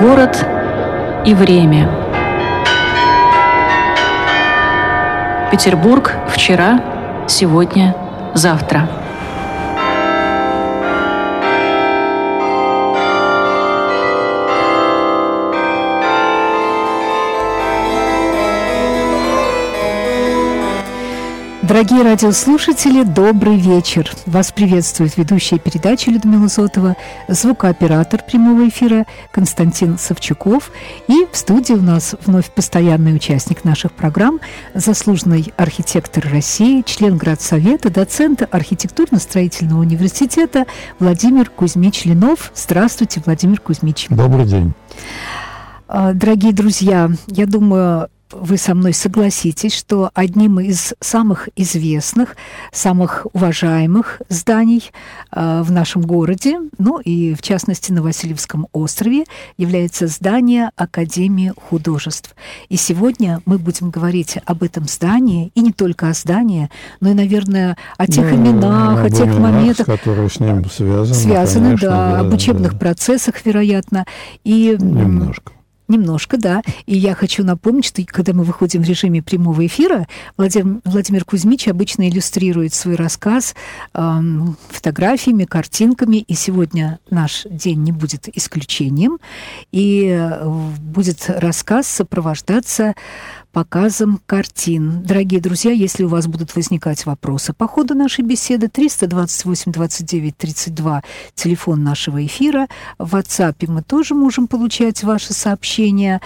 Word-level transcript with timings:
Город 0.00 0.44
и 1.24 1.34
время. 1.34 1.88
Петербург 5.52 6.16
вчера, 6.28 6.80
сегодня, 7.28 7.94
завтра. 8.34 8.88
Дорогие 21.66 22.02
радиослушатели, 22.02 23.04
добрый 23.04 23.56
вечер. 23.56 24.10
Вас 24.26 24.52
приветствует 24.52 25.16
ведущая 25.16 25.58
передачи 25.58 26.10
Людмила 26.10 26.46
Зотова, 26.46 26.94
звукооператор 27.26 28.22
прямого 28.22 28.68
эфира 28.68 29.06
Константин 29.32 29.96
Савчуков. 29.96 30.70
И 31.08 31.26
в 31.32 31.34
студии 31.34 31.72
у 31.72 31.80
нас 31.80 32.16
вновь 32.26 32.50
постоянный 32.50 33.16
участник 33.16 33.64
наших 33.64 33.92
программ, 33.92 34.40
заслуженный 34.74 35.54
архитектор 35.56 36.22
России, 36.30 36.82
член 36.84 37.16
Градсовета, 37.16 37.88
доцент 37.88 38.42
архитектурно-строительного 38.42 39.80
университета 39.80 40.66
Владимир 40.98 41.48
Кузьмич 41.48 42.04
Ленов. 42.04 42.52
Здравствуйте, 42.54 43.22
Владимир 43.24 43.58
Кузьмич. 43.58 44.08
Добрый 44.10 44.44
день. 44.44 44.74
А, 45.88 46.12
дорогие 46.12 46.52
друзья, 46.52 47.10
я 47.28 47.46
думаю, 47.46 48.10
вы 48.40 48.56
со 48.56 48.74
мной 48.74 48.92
согласитесь, 48.92 49.74
что 49.74 50.10
одним 50.14 50.60
из 50.60 50.94
самых 51.00 51.48
известных, 51.56 52.36
самых 52.72 53.26
уважаемых 53.32 54.20
зданий 54.28 54.90
э, 55.32 55.62
в 55.62 55.70
нашем 55.70 56.02
городе, 56.02 56.58
ну 56.78 56.98
и 56.98 57.34
в 57.34 57.42
частности 57.42 57.92
на 57.92 58.02
Васильевском 58.02 58.68
острове, 58.72 59.24
является 59.56 60.06
здание 60.06 60.70
Академии 60.76 61.52
художеств. 61.68 62.34
И 62.68 62.76
сегодня 62.76 63.40
мы 63.46 63.58
будем 63.58 63.90
говорить 63.90 64.38
об 64.44 64.62
этом 64.62 64.86
здании, 64.88 65.50
и 65.54 65.60
не 65.60 65.72
только 65.72 66.08
о 66.08 66.12
здании, 66.12 66.70
но 67.00 67.10
и, 67.10 67.14
наверное, 67.14 67.76
о 67.96 68.06
тех 68.06 68.30
ну, 68.30 68.36
именах, 68.36 69.04
о 69.04 69.10
тех 69.10 69.26
именах, 69.26 69.38
моментах, 69.38 69.86
которые 69.86 70.28
с 70.28 70.40
ним 70.40 70.64
связаны. 70.68 71.14
Связаны, 71.14 71.64
конечно, 71.66 71.88
да, 71.88 72.10
да, 72.10 72.20
об 72.20 72.34
учебных 72.34 72.72
да. 72.72 72.78
процессах, 72.78 73.44
вероятно. 73.44 74.06
И, 74.44 74.76
Немножко. 74.78 75.52
Немножко, 75.94 76.36
да. 76.38 76.60
И 76.86 76.96
я 76.98 77.14
хочу 77.14 77.44
напомнить, 77.44 77.84
что 77.84 78.02
когда 78.04 78.32
мы 78.32 78.42
выходим 78.42 78.82
в 78.82 78.88
режиме 78.88 79.22
прямого 79.22 79.64
эфира, 79.64 80.08
Владимир, 80.36 80.80
Владимир 80.84 81.24
Кузьмич 81.24 81.68
обычно 81.68 82.08
иллюстрирует 82.08 82.74
свой 82.74 82.96
рассказ 82.96 83.54
э, 83.94 84.20
фотографиями, 84.70 85.44
картинками. 85.44 86.16
И 86.16 86.34
сегодня 86.34 86.98
наш 87.10 87.46
день 87.48 87.84
не 87.84 87.92
будет 87.92 88.28
исключением. 88.36 89.18
И 89.70 90.08
э, 90.08 90.48
будет 90.80 91.26
рассказ 91.28 91.86
сопровождаться 91.86 92.94
показом 93.54 94.20
картин. 94.26 95.04
Дорогие 95.04 95.40
друзья, 95.40 95.70
если 95.70 96.02
у 96.02 96.08
вас 96.08 96.26
будут 96.26 96.56
возникать 96.56 97.06
вопросы 97.06 97.52
по 97.52 97.68
ходу 97.68 97.94
нашей 97.94 98.24
беседы, 98.24 98.68
328 98.68 99.70
29 99.70 100.36
32, 100.36 101.02
телефон 101.36 101.84
нашего 101.84 102.26
эфира. 102.26 102.66
В 102.98 103.14
WhatsApp 103.14 103.64
мы 103.68 103.82
тоже 103.82 104.14
можем 104.14 104.48
получать 104.48 105.04
ваши 105.04 105.32
сообщения. 105.32 106.20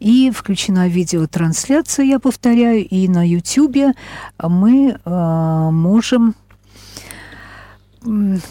И 0.00 0.32
включена 0.34 0.88
видеотрансляция, 0.88 2.04
я 2.04 2.18
повторяю, 2.18 2.84
и 2.84 3.06
на 3.06 3.24
YouTube 3.24 3.94
мы 4.42 4.96
э, 5.04 5.70
можем 5.70 6.34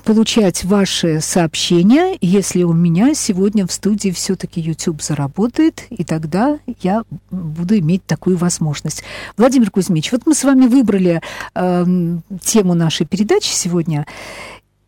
получать 0.04 0.64
ваши 0.64 1.22
сообщения, 1.22 2.18
если 2.22 2.64
у 2.64 2.74
меня 2.74 3.14
сегодня 3.14 3.68
в 3.68 3.72
студии 3.72 4.10
все-таки 4.10 4.62
YouTube 4.62 5.02
заработает, 5.02 5.84
и 5.90 6.04
тогда 6.04 6.60
я 6.82 7.04
буду 7.30 7.78
иметь 7.80 8.06
такую 8.06 8.38
возможность. 8.38 9.04
Владимир 9.38 9.72
Кузьмич, 9.72 10.12
вот 10.12 10.22
мы 10.26 10.34
с 10.34 10.44
вами 10.44 10.68
выбрали 10.68 11.22
э, 11.56 11.86
тему 12.42 12.74
нашей 12.74 13.06
передачи 13.06 13.50
сегодня, 13.50 14.06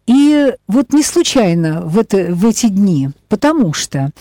и 0.06 0.54
вот 0.68 0.92
не 0.92 1.04
случайно 1.04 1.82
в, 1.82 1.98
это, 1.98 2.34
в 2.34 2.46
эти 2.46 2.68
дни, 2.68 3.10
потому 3.30 3.74
что 3.74 4.12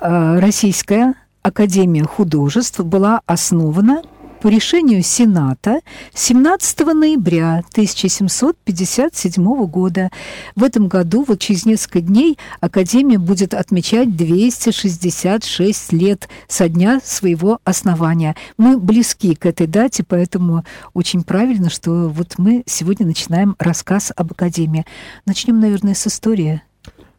э, 0.00 0.38
Российская 0.38 1.14
Академия 1.42 2.04
художеств 2.04 2.80
была 2.80 3.20
основана 3.26 4.02
по 4.42 4.48
решению 4.48 5.04
Сената 5.04 5.80
17 6.14 6.80
ноября 6.94 7.62
1757 7.70 9.66
года. 9.66 10.10
В 10.56 10.64
этом 10.64 10.88
году, 10.88 11.24
вот 11.26 11.38
через 11.38 11.64
несколько 11.64 12.00
дней, 12.00 12.36
Академия 12.60 13.18
будет 13.18 13.54
отмечать 13.54 14.16
266 14.16 15.92
лет 15.92 16.28
со 16.48 16.68
дня 16.68 17.00
своего 17.04 17.60
основания. 17.62 18.34
Мы 18.58 18.78
близки 18.78 19.36
к 19.36 19.46
этой 19.46 19.68
дате, 19.68 20.02
поэтому 20.06 20.64
очень 20.92 21.22
правильно, 21.22 21.70
что 21.70 22.08
вот 22.08 22.34
мы 22.38 22.64
сегодня 22.66 23.06
начинаем 23.06 23.54
рассказ 23.60 24.12
об 24.16 24.32
Академии. 24.32 24.86
Начнем, 25.24 25.60
наверное, 25.60 25.94
с 25.94 26.08
истории. 26.08 26.62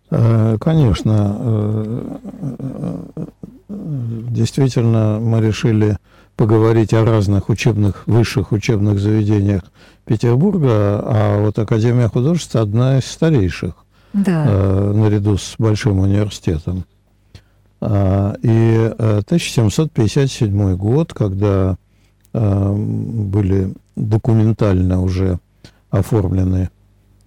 Э, 0.10 0.58
конечно. 0.60 1.38
Э, 1.40 2.18
э, 2.60 3.28
действительно, 3.70 5.20
мы 5.22 5.40
решили 5.40 5.98
поговорить 6.36 6.94
о 6.94 7.06
разных 7.06 7.50
учебных, 7.50 8.08
высших 8.08 8.52
учебных 8.52 9.00
заведениях 9.00 9.64
Петербурга, 10.06 11.00
а 11.04 11.42
вот 11.42 11.60
Академия 11.60 12.08
художеств 12.08 12.56
одна 12.56 13.00
из 13.00 13.06
старейших, 13.06 13.74
да. 14.14 14.46
э, 14.48 14.92
наряду 14.94 15.38
с 15.38 15.56
Большим 15.58 16.00
университетом. 16.00 16.86
А, 17.80 18.36
и 18.42 18.94
1757 18.98 20.62
э, 20.62 20.76
год, 20.76 21.14
когда 21.14 21.78
э, 22.34 22.74
были 22.76 23.74
документально 23.96 25.02
уже 25.02 25.40
оформлены 25.90 26.70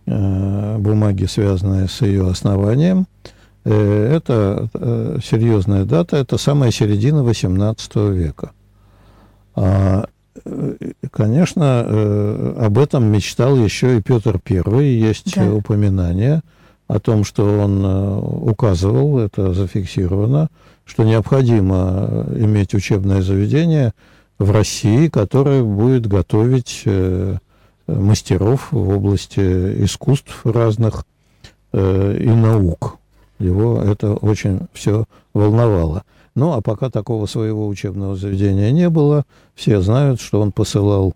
э, 0.07 0.79
бумаги, 0.79 1.25
связанные 1.27 1.89
с 1.89 2.03
ее 2.03 2.29
основанием, 2.29 3.07
э, 3.65 4.13
это 4.17 4.69
э, 4.75 5.19
серьезная 5.23 5.85
дата, 5.85 6.17
это 6.17 6.37
самая 6.39 6.71
середина 6.71 7.21
XVIII 7.21 8.13
века. 8.13 8.51
А, 9.57 10.05
э, 10.45 10.75
конечно, 11.11 11.85
э, 11.87 12.55
об 12.61 12.79
этом 12.79 13.05
мечтал 13.05 13.57
еще 13.57 13.99
и 13.99 14.03
Петр 14.03 14.39
I. 14.49 14.85
Есть 14.85 15.35
да. 15.35 15.51
упоминание 15.53 16.43
о 16.87 17.01
том, 17.01 17.25
что 17.25 17.45
он 17.45 17.85
э, 17.85 18.19
указывал, 18.51 19.19
это 19.19 19.55
зафиксировано, 19.55 20.49
что 20.85 21.05
необходимо 21.05 22.27
иметь 22.37 22.75
учебное 22.75 23.23
заведение 23.23 23.93
в 24.39 24.51
России, 24.51 25.09
которое 25.09 25.63
будет 25.63 26.07
готовить 26.07 26.85
мастеров 27.87 28.69
в 28.71 28.91
области 28.91 29.41
искусств 29.85 30.45
разных 30.45 31.07
и 31.73 31.79
наук. 31.79 32.99
Его 33.39 33.81
это 33.81 34.15
очень 34.15 34.61
все 34.75 35.07
волновало. 35.33 36.05
Ну, 36.37 36.53
а 36.53 36.61
пока 36.61 36.91
такого 36.91 37.25
своего 37.25 37.67
учебного 37.67 38.15
заведения 38.15 38.71
не 38.71 38.91
было, 38.91 39.25
все 39.55 39.81
знают, 39.81 40.21
что 40.21 40.39
он 40.43 40.53
посылал 40.53 41.15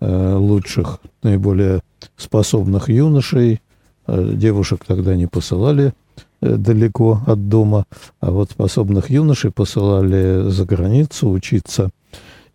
э, 0.00 0.34
лучших, 0.36 1.00
наиболее 1.24 1.82
способных 2.16 2.88
юношей. 2.88 3.60
Э, 4.06 4.30
девушек 4.32 4.84
тогда 4.86 5.16
не 5.16 5.26
посылали 5.26 5.92
э, 6.40 6.54
далеко 6.54 7.20
от 7.26 7.48
дома, 7.48 7.84
а 8.20 8.30
вот 8.30 8.52
способных 8.52 9.10
юношей 9.10 9.50
посылали 9.50 10.48
за 10.48 10.64
границу 10.64 11.30
учиться. 11.30 11.90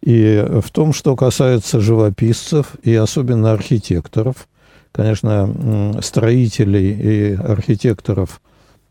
И 0.02 0.42
в 0.64 0.72
том, 0.72 0.94
что 0.94 1.18
касается 1.18 1.82
живописцев 1.82 2.76
и 2.82 2.96
особенно 2.96 3.52
архитекторов, 3.52 4.48
конечно, 4.94 6.00
строителей 6.02 6.94
и 6.94 7.34
архитекторов– 7.34 8.40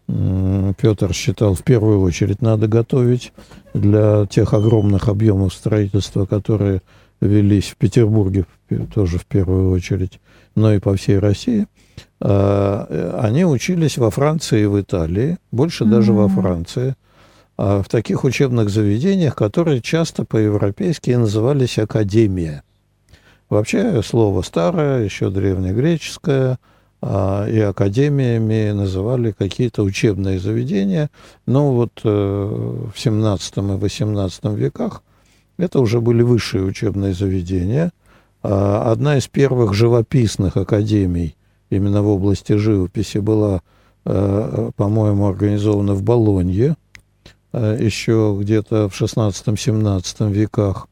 Петр 0.07 1.15
считал, 1.15 1.55
в 1.55 1.63
первую 1.63 2.01
очередь 2.03 2.43
надо 2.43 2.69
готовить 2.69 3.33
для 3.73 4.27
тех 4.27 4.53
огромных 4.53 5.09
объемов 5.09 5.55
строительства, 5.55 6.27
которые 6.27 6.83
велись 7.21 7.71
в 7.71 7.77
Петербурге 7.77 8.45
тоже 8.93 9.19
в 9.19 9.25
первую 9.25 9.71
очередь, 9.71 10.21
но 10.55 10.75
и 10.75 10.79
по 10.79 10.95
всей 10.95 11.19
России. 11.19 11.67
А, 12.21 13.19
они 13.23 13.47
учились 13.47 13.97
во 13.97 14.11
Франции 14.11 14.63
и 14.63 14.67
в 14.67 14.79
Италии, 14.79 15.39
больше 15.51 15.85
mm-hmm. 15.85 15.91
даже 15.91 16.13
во 16.13 16.29
Франции, 16.29 16.97
а 17.57 17.83
в 17.83 17.89
таких 17.89 18.25
учебных 18.25 18.69
заведениях, 18.69 19.35
которые 19.35 19.81
часто 19.81 20.25
по-европейски 20.25 21.13
назывались 21.13 21.79
академия. 21.79 22.63
Вообще 23.49 24.03
слово 24.03 24.43
старое, 24.43 25.05
еще 25.05 25.31
древнегреческое– 25.31 26.59
и 27.07 27.61
академиями 27.61 28.71
называли 28.71 29.33
какие-то 29.33 29.83
учебные 29.83 30.39
заведения. 30.39 31.11
Но 31.45 31.75
вот 31.75 32.01
э, 32.03 32.09
в 32.09 32.99
17 32.99 33.57
и 33.59 33.61
18 33.61 34.45
веках 34.45 35.03
это 35.59 35.81
уже 35.81 36.01
были 36.01 36.23
высшие 36.23 36.65
учебные 36.65 37.13
заведения. 37.13 37.93
А, 38.43 38.91
одна 38.91 39.19
из 39.19 39.29
первых 39.29 39.75
живописных 39.75 40.57
академий 40.57 41.37
именно 41.69 42.03
в 42.03 42.09
области 42.09 42.55
живописи 42.55 43.19
была, 43.19 43.61
э, 44.07 44.71
по-моему, 44.77 45.29
организована 45.29 45.95
в 45.95 46.03
Болонье. 46.03 46.77
еще 47.53 48.37
где-то 48.41 48.89
в 48.89 48.95
16-17 48.95 50.33
веках. 50.33 50.89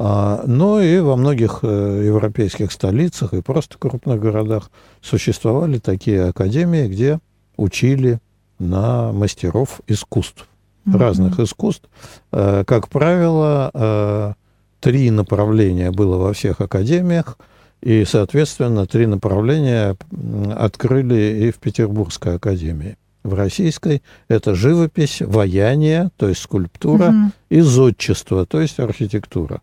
А, 0.00 0.44
но 0.46 0.80
и 0.80 1.00
во 1.00 1.16
многих 1.16 1.60
европейских 1.62 2.70
столицах 2.70 3.34
и 3.34 3.42
просто 3.42 3.78
крупных 3.78 4.20
городах 4.20 4.70
существовали 5.00 5.78
такие 5.78 6.24
академии, 6.26 6.86
где 6.86 7.18
учили 7.56 8.20
на 8.58 9.12
мастеров 9.12 9.80
искусств, 9.86 10.46
mm-hmm. 10.86 10.98
разных 10.98 11.40
искусств. 11.40 11.88
Как 12.30 12.88
правило, 12.88 14.36
три 14.80 15.10
направления 15.10 15.90
было 15.90 16.16
во 16.16 16.32
всех 16.32 16.60
академиях– 16.60 17.36
и, 17.80 18.04
соответственно, 18.04 18.86
три 18.86 19.06
направления 19.06 19.96
открыли 20.56 21.46
и 21.46 21.50
в 21.50 21.58
Петербургской 21.58 22.36
академии. 22.36 22.96
В 23.22 23.34
российской 23.34 24.02
это 24.28 24.54
живопись, 24.54 25.20
ваяние, 25.20 26.10
то 26.16 26.28
есть 26.28 26.40
скульптура, 26.40 27.08
угу. 27.08 27.32
и 27.50 27.60
зодчество, 27.60 28.46
то 28.46 28.60
есть 28.60 28.80
архитектура. 28.80 29.60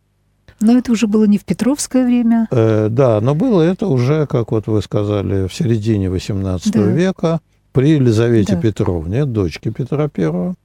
Но 0.65 0.77
это 0.77 0.91
уже 0.91 1.07
было 1.07 1.25
не 1.25 1.37
в 1.37 1.45
Петровское 1.45 2.05
время. 2.05 2.47
Э, 2.49 2.87
да, 2.89 3.21
но 3.21 3.35
было 3.35 3.61
это 3.61 3.87
уже, 3.87 4.25
как 4.25 4.51
вот 4.51 4.65
вы 4.65 4.81
сказали, 4.81 5.47
в 5.47 5.53
середине 5.53 6.07
XVIII 6.07 6.59
да. 6.71 6.81
века 6.81 7.39
при 7.71 7.89
Елизавете 7.91 8.55
да. 8.55 8.61
Петровне, 8.61 9.25
дочке 9.25 9.69
Петра 9.69 10.07
Первого. 10.07 10.55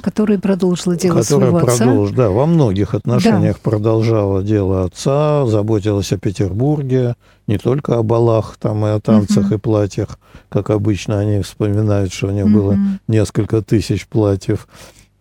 Которая 0.00 0.38
продолжила 0.38 0.96
дело 0.96 1.20
которая 1.22 1.50
своего 1.50 1.58
продолж... 1.58 2.10
отца. 2.10 2.16
Да, 2.16 2.30
во 2.30 2.46
многих 2.46 2.94
отношениях 2.94 3.56
да. 3.56 3.70
продолжала 3.70 4.42
дело 4.44 4.84
отца, 4.84 5.44
заботилась 5.46 6.12
о 6.12 6.18
Петербурге, 6.18 7.16
не 7.48 7.58
только 7.58 7.98
о 7.98 8.04
балах 8.04 8.56
там 8.60 8.86
и 8.86 8.90
о 8.90 9.00
танцах 9.00 9.46
угу. 9.46 9.54
и 9.56 9.58
платьях, 9.58 10.18
как 10.48 10.70
обычно 10.70 11.18
они 11.18 11.42
вспоминают, 11.42 12.12
что 12.12 12.28
у 12.28 12.30
них 12.30 12.44
угу. 12.44 12.54
было 12.54 12.78
несколько 13.08 13.60
тысяч 13.60 14.06
платьев. 14.06 14.68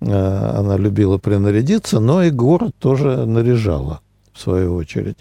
Э, 0.01 0.57
она 0.57 0.77
любила 0.77 1.17
принарядиться, 1.17 1.99
но 1.99 2.23
и 2.23 2.29
город 2.29 2.75
тоже 2.79 3.25
наряжала, 3.25 4.01
в 4.33 4.39
свою 4.39 4.75
очередь. 4.75 5.17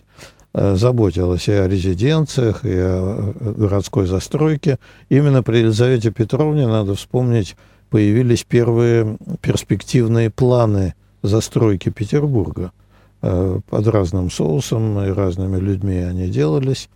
Э, 0.55 0.77
заботилась 0.77 1.49
и 1.49 1.53
о 1.53 1.69
резиденциях, 1.69 2.65
и 2.65 2.75
о 2.75 3.35
городской 3.41 4.07
застройке. 4.07 4.79
Именно 5.09 5.43
при 5.43 5.59
Елизавете 5.59 6.11
Петровне 6.11 6.67
надо 6.67 6.95
вспомнить 6.95 7.57
появились 7.91 8.45
первые 8.45 9.17
перспективные 9.41 10.31
планы 10.31 10.95
застройки 11.23 11.91
Петербурга. 11.91 12.73
Э, 13.21 13.61
под 13.69 13.87
разным 13.89 14.31
соусом 14.31 15.01
и 15.01 15.11
разными 15.11 15.59
людьми 15.59 15.97
они 15.99 16.29
делались. 16.29 16.89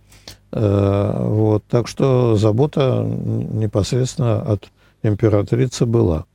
Э, 0.51 1.17
вот, 1.19 1.63
так 1.69 1.87
что 1.87 2.35
забота 2.35 3.03
непосредственно 3.03 4.41
от 4.41 4.69
императрицы 5.03 5.85
была. 5.85 6.25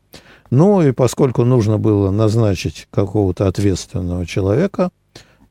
Ну 0.50 0.82
и 0.82 0.92
поскольку 0.92 1.44
нужно 1.44 1.78
было 1.78 2.10
назначить 2.10 2.88
какого-то 2.90 3.46
ответственного 3.48 4.26
человека, 4.26 4.90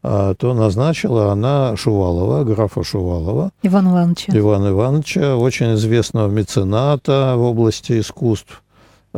э, 0.03 0.35
то 0.37 0.53
назначила 0.53 1.31
она 1.31 1.75
Шувалова, 1.75 2.43
графа 2.43 2.83
Шувалова. 2.83 3.51
Иван 3.63 3.89
Ивановича. 3.89 4.37
Ивана 4.37 4.69
Ивановича, 4.69 5.37
очень 5.37 5.73
известного 5.75 6.29
мецената 6.29 7.35
в 7.35 7.41
области 7.41 7.99
искусств, 7.99 8.63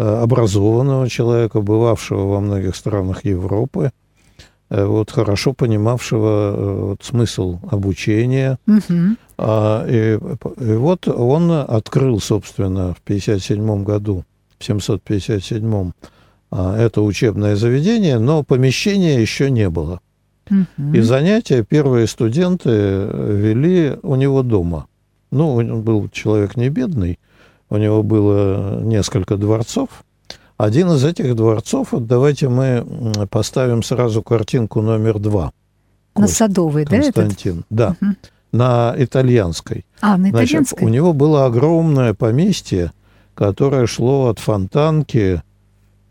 Э, 0.02 0.22
образованного 0.24 1.10
человека, 1.10 1.60
бывавшего 1.60 2.26
во 2.26 2.40
многих 2.40 2.78
странах 2.78 3.26
Европы, 3.26 3.92
э, 4.70 4.86
вот, 4.86 5.12
хорошо 5.12 5.52
понимавшего 5.52 6.54
э, 6.56 6.82
вот, 6.92 7.04
смысл 7.04 7.60
обучения. 7.70 8.60
Угу. 8.66 9.18
А, 9.40 9.86
и, 9.86 10.18
и 10.64 10.74
вот 10.76 11.06
он 11.10 11.52
открыл, 11.52 12.22
собственно, 12.22 12.94
в 12.94 13.02
1957 13.04 13.84
году, 13.84 14.24
757 14.60 15.92
а, 16.52 16.76
это 16.78 17.02
учебное 17.02 17.56
заведение, 17.56 18.18
но 18.18 18.44
помещения 18.44 19.22
еще 19.22 19.52
не 19.52 19.70
было. 19.70 20.02
Угу. 20.50 20.94
И 20.94 21.02
занятия 21.02 21.64
первые 21.64 22.08
студенты 22.08 22.70
вели 22.70 23.98
у 24.02 24.16
него 24.16 24.42
дома. 24.42 24.88
Ну, 25.32 25.56
он 25.56 25.82
был 25.84 26.10
человек 26.10 26.58
не 26.58 26.70
бедный, 26.70 27.20
у 27.70 27.78
него 27.78 28.02
было 28.02 28.82
несколько 28.82 29.38
дворцов. 29.38 29.90
Один 30.58 30.92
из 30.92 31.06
этих 31.06 31.36
дворцов, 31.36 31.92
вот 31.92 32.08
давайте 32.08 32.50
мы 32.50 32.86
поставим 33.30 33.84
сразу 33.84 34.24
картинку 34.24 34.82
номер 34.82 35.20
два. 35.20 35.52
На 36.16 36.24
Кость, 36.24 36.36
Садовой, 36.36 36.86
да? 36.86 37.00
Константин, 37.00 37.64
да. 37.70 37.96
Угу. 38.02 38.16
На 38.52 38.96
итальянской. 38.98 39.86
А, 40.02 40.18
на 40.18 40.32
итальянской? 40.32 40.80
Значит, 40.80 40.82
у 40.82 40.90
него 40.90 41.14
было 41.14 41.46
огромное 41.46 42.16
поместье, 42.16 42.92
которое 43.40 43.88
шло 43.88 44.28
от 44.28 44.40
Фонтанки, 44.40 45.42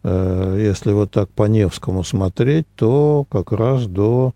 э, 0.02 0.56
если 0.58 0.92
вот 0.92 1.10
так 1.10 1.28
по 1.28 1.42
Невскому 1.42 2.02
смотреть, 2.02 2.66
то 2.74 3.26
как 3.30 3.52
раз 3.52 3.84
до, 3.84 4.32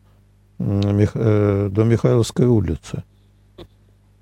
э, 0.58 1.70
до 1.72 1.84
Михайловской 1.84 2.44
улицы. 2.44 3.02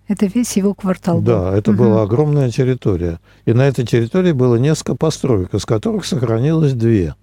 Это 0.06 0.26
весь 0.26 0.56
его 0.56 0.74
квартал 0.74 1.20
Да, 1.20 1.52
это 1.56 1.72
угу. 1.72 1.78
была 1.78 2.02
огромная 2.02 2.50
территория. 2.50 3.18
И 3.44 3.52
на 3.52 3.62
этой 3.62 3.84
территории 3.84 4.30
было 4.30 4.54
несколько 4.54 4.94
построек, 4.94 5.52
из 5.52 5.66
которых 5.66 6.04
сохранилось 6.04 6.72
две. 6.72 7.16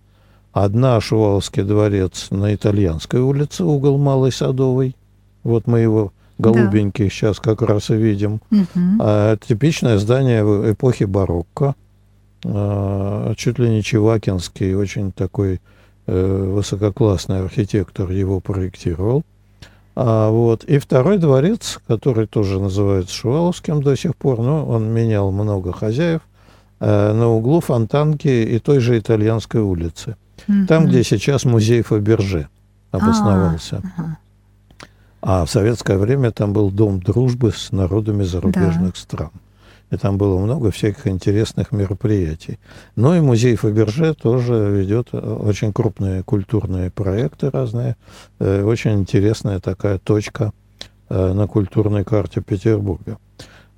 Одна 0.52 1.00
Шуваловский 1.00 1.64
дворец 1.64 2.28
на 2.30 2.54
Итальянской 2.54 3.22
улице, 3.22 3.64
угол 3.64 3.98
Малой 3.98 4.34
Садовой. 4.34 4.98
Вот 5.44 5.66
мы 5.66 5.80
его 5.80 6.12
голубенький 6.38 7.06
да. 7.06 7.12
сейчас 7.12 7.40
как 7.40 7.62
раз 7.62 7.90
и 7.90 7.96
видим. 7.96 8.42
Угу. 8.52 8.98
А, 9.00 9.38
типичное 9.38 9.98
здание 9.98 10.42
эпохи 10.72 11.06
барокко. 11.06 11.76
А, 12.46 13.34
чуть 13.36 13.60
ли 13.60 13.70
не 13.70 13.84
Чевакинский, 13.84 14.76
очень 14.76 15.12
такой 15.12 15.60
э, 16.06 16.52
высококлассный 16.54 17.42
архитектор 17.42 18.10
его 18.12 18.40
проектировал. 18.40 19.24
А, 19.96 20.30
вот. 20.30 20.64
И 20.66 20.78
второй 20.78 21.18
дворец, 21.18 21.80
который 21.88 22.28
тоже 22.28 22.60
называется 22.60 23.14
Шуваловским 23.16 23.82
до 23.82 23.96
сих 23.96 24.16
пор, 24.16 24.40
но 24.40 24.66
он 24.66 24.94
менял 24.94 25.32
много 25.32 25.74
хозяев, 25.74 26.22
э, 26.80 27.14
на 27.14 27.30
углу 27.30 27.62
Фонтанки 27.62 28.28
и 28.28 28.60
той 28.60 28.80
же 28.80 28.98
Итальянской 28.98 29.62
улицы. 29.62 30.16
Там, 30.68 30.86
где 30.86 31.04
сейчас 31.04 31.44
музей 31.44 31.82
Фаберже 31.82 32.48
обосновался. 32.92 33.82
А, 33.98 34.18
а 35.30 35.44
в 35.44 35.52
советское 35.52 35.98
время 35.98 36.32
там 36.32 36.54
был 36.54 36.72
дом 36.72 37.02
дружбы 37.02 37.52
с 37.52 37.74
народами 37.74 38.24
зарубежных 38.24 38.94
да. 38.94 39.00
стран 39.00 39.32
и 39.92 39.98
там 39.98 40.18
было 40.18 40.38
много 40.40 40.72
всяких 40.72 41.08
интересных 41.08 41.72
мероприятий. 41.72 42.60
Ну 42.96 43.14
и 43.14 43.20
музей 43.20 43.56
Фаберже 43.56 44.14
тоже 44.14 44.54
ведет 44.54 45.10
э, 45.14 45.18
очень 45.18 45.72
крупные 45.72 46.24
культурные 46.24 46.92
проекты 46.92 47.50
разные. 47.50 47.96
Э, 48.40 48.64
очень 48.64 49.00
интересная 49.00 49.60
такая 49.60 49.98
точка 49.98 50.52
э, 51.10 51.34
на 51.34 51.48
культурной 51.48 52.04
карте 52.04 52.42
Петербурга. 52.42 53.18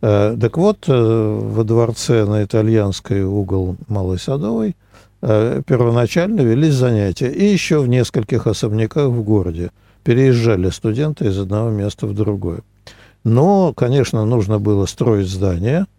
Так 0.02 0.58
вот, 0.58 0.88
во 0.88 1.64
дворце 1.66 2.24
на 2.24 2.46
итальянской 2.46 3.22
угол 3.24 3.76
Малой 3.90 4.18
Садовой 4.18 4.78
первоначально 5.20 6.40
велись 6.40 6.76
занятия. 6.76 7.28
И 7.28 7.44
еще 7.44 7.82
в 7.82 7.90
нескольких 7.90 8.48
особняках 8.48 9.10
в 9.10 9.22
городе 9.24 9.72
переезжали 10.10 10.70
студенты 10.70 11.28
из 11.28 11.38
одного 11.38 11.70
места 11.70 12.08
в 12.08 12.16
другое. 12.16 12.62
Но, 13.24 13.74
конечно, 13.74 14.26
нужно 14.26 14.60
было 14.60 14.86
строить 14.86 15.28
здания– 15.28 15.86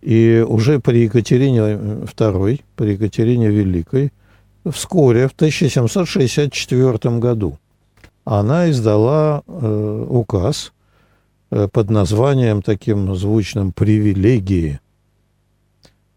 и 0.00 0.44
уже 0.46 0.78
при 0.78 1.04
Екатерине 1.04 1.60
II, 1.60 2.60
при 2.76 2.92
Екатерине 2.92 3.48
Великой, 3.48 4.12
вскоре, 4.70 5.28
в 5.28 5.32
1764 5.32 7.18
году, 7.18 7.58
она 8.24 8.70
издала 8.70 9.42
э, 9.46 10.06
указ 10.08 10.72
э, 11.50 11.68
под 11.72 11.90
названием 11.90 12.62
таким 12.62 13.14
звучным 13.16 13.72
«привилегии». 13.72 14.80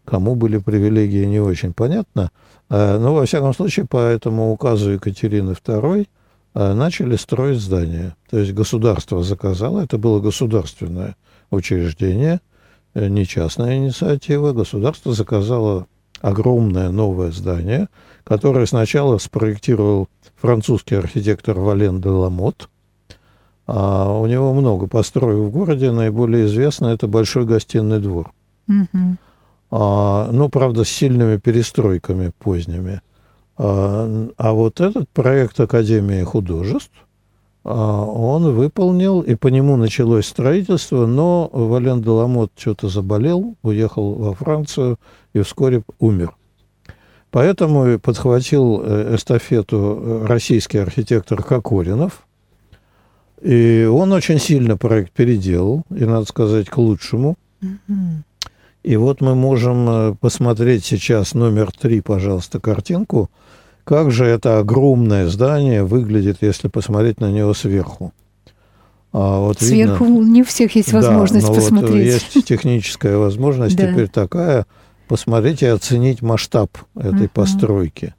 Кому 0.04 0.34
были 0.34 0.58
привилегии, 0.58 1.24
не 1.24 1.40
очень 1.40 1.72
понятно. 1.72 2.30
Э, 2.68 2.98
но, 2.98 3.14
во 3.14 3.26
всяком 3.26 3.54
случае, 3.54 3.86
по 3.86 3.96
этому 3.96 4.52
указу 4.52 4.90
Екатерины 4.92 5.52
II 5.52 6.02
э, 6.02 6.06
начали 6.54 7.16
строить 7.16 7.60
здания. 7.60 8.16
То 8.30 8.38
есть 8.38 8.52
государство 8.52 9.22
заказало, 9.22 9.80
это 9.80 9.98
было 9.98 10.20
государственное 10.20 11.16
учреждение– 11.50 12.40
Э, 12.94 13.08
не 13.08 13.26
частная 13.26 13.76
инициатива. 13.76 14.52
Государство 14.52 15.12
заказало 15.12 15.86
огромное 16.20 16.90
новое 16.90 17.30
здание, 17.32 17.88
которое 18.24 18.66
сначала 18.66 19.18
спроектировал 19.18 20.08
французский 20.36 20.96
архитектор 20.96 21.58
Вален 21.58 22.00
де 22.00 22.08
Ламот. 22.08 22.68
А 23.66 24.12
у 24.12 24.26
него 24.26 24.52
много 24.52 24.86
построек 24.86 25.38
в 25.38 25.50
городе. 25.50 25.90
Наиболее 25.90 26.46
известно 26.46 26.88
это 26.88 27.06
Большой 27.06 27.44
гостиный 27.44 28.00
двор. 28.00 28.32
Mm-hmm. 28.68 29.16
А, 29.70 30.30
ну, 30.30 30.48
правда, 30.48 30.84
с 30.84 30.88
сильными 30.88 31.38
перестройками 31.38 32.32
поздними. 32.38 33.00
А, 33.64 34.28
а 34.36 34.52
вот 34.52 34.80
этот 34.80 35.08
проект 35.10 35.60
Академии 35.60 36.22
художеств– 36.22 36.92
а, 37.64 38.04
он 38.04 38.54
выполнил, 38.54 39.20
и 39.20 39.34
по 39.34 39.48
нему 39.48 39.76
началось 39.76 40.26
строительство, 40.26 41.06
но 41.06 41.48
Вален 41.52 42.02
Деламот 42.02 42.52
что-то 42.56 42.88
заболел, 42.88 43.56
уехал 43.62 44.14
во 44.14 44.34
Францию 44.34 44.98
и 45.32 45.40
вскоре 45.42 45.82
умер. 45.98 46.34
Поэтому 47.30 47.98
подхватил 47.98 48.82
э, 48.84 49.14
эстафету 49.14 50.24
российский 50.26 50.78
архитектор 50.78 51.42
Кокоринов. 51.42 52.26
И 53.40 53.88
он 53.90 54.12
очень 54.12 54.38
сильно 54.38 54.76
проект 54.76 55.12
переделал, 55.12 55.82
и, 55.90 56.04
надо 56.04 56.26
сказать, 56.26 56.68
к 56.68 56.76
лучшему. 56.76 57.36
И 58.82 58.96
вот 58.96 59.20
мы 59.20 59.34
можем 59.34 60.16
посмотреть 60.20 60.84
сейчас 60.84 61.34
номер 61.34 61.70
три, 61.72 62.00
пожалуйста, 62.00 62.60
картинку– 62.60 63.30
как 63.84 64.12
же 64.12 64.24
это 64.24 64.58
огромное 64.58 65.26
здание 65.28 65.84
выглядит, 65.84 66.38
если 66.40 66.68
посмотреть 66.68 67.20
на 67.20 67.30
него 67.30 67.52
сверху? 67.52 68.12
А 69.12 69.40
вот 69.40 69.60
Сверху 69.60 70.04
видно, 70.04 70.30
не 70.30 70.42
у 70.42 70.44
всех 70.44 70.74
есть 70.74 70.92
возможность 70.92 71.46
да, 71.46 71.52
посмотреть. 71.52 71.90
Вот 71.90 71.98
есть 71.98 72.44
техническая 72.46 73.16
возможность 73.16 73.76
теперь 73.76 74.08
такая. 74.08 74.66
Посмотреть 75.08 75.62
и 75.62 75.66
оценить 75.66 76.22
масштаб 76.22 76.70
этой 76.94 77.28
постройки. 77.28 78.14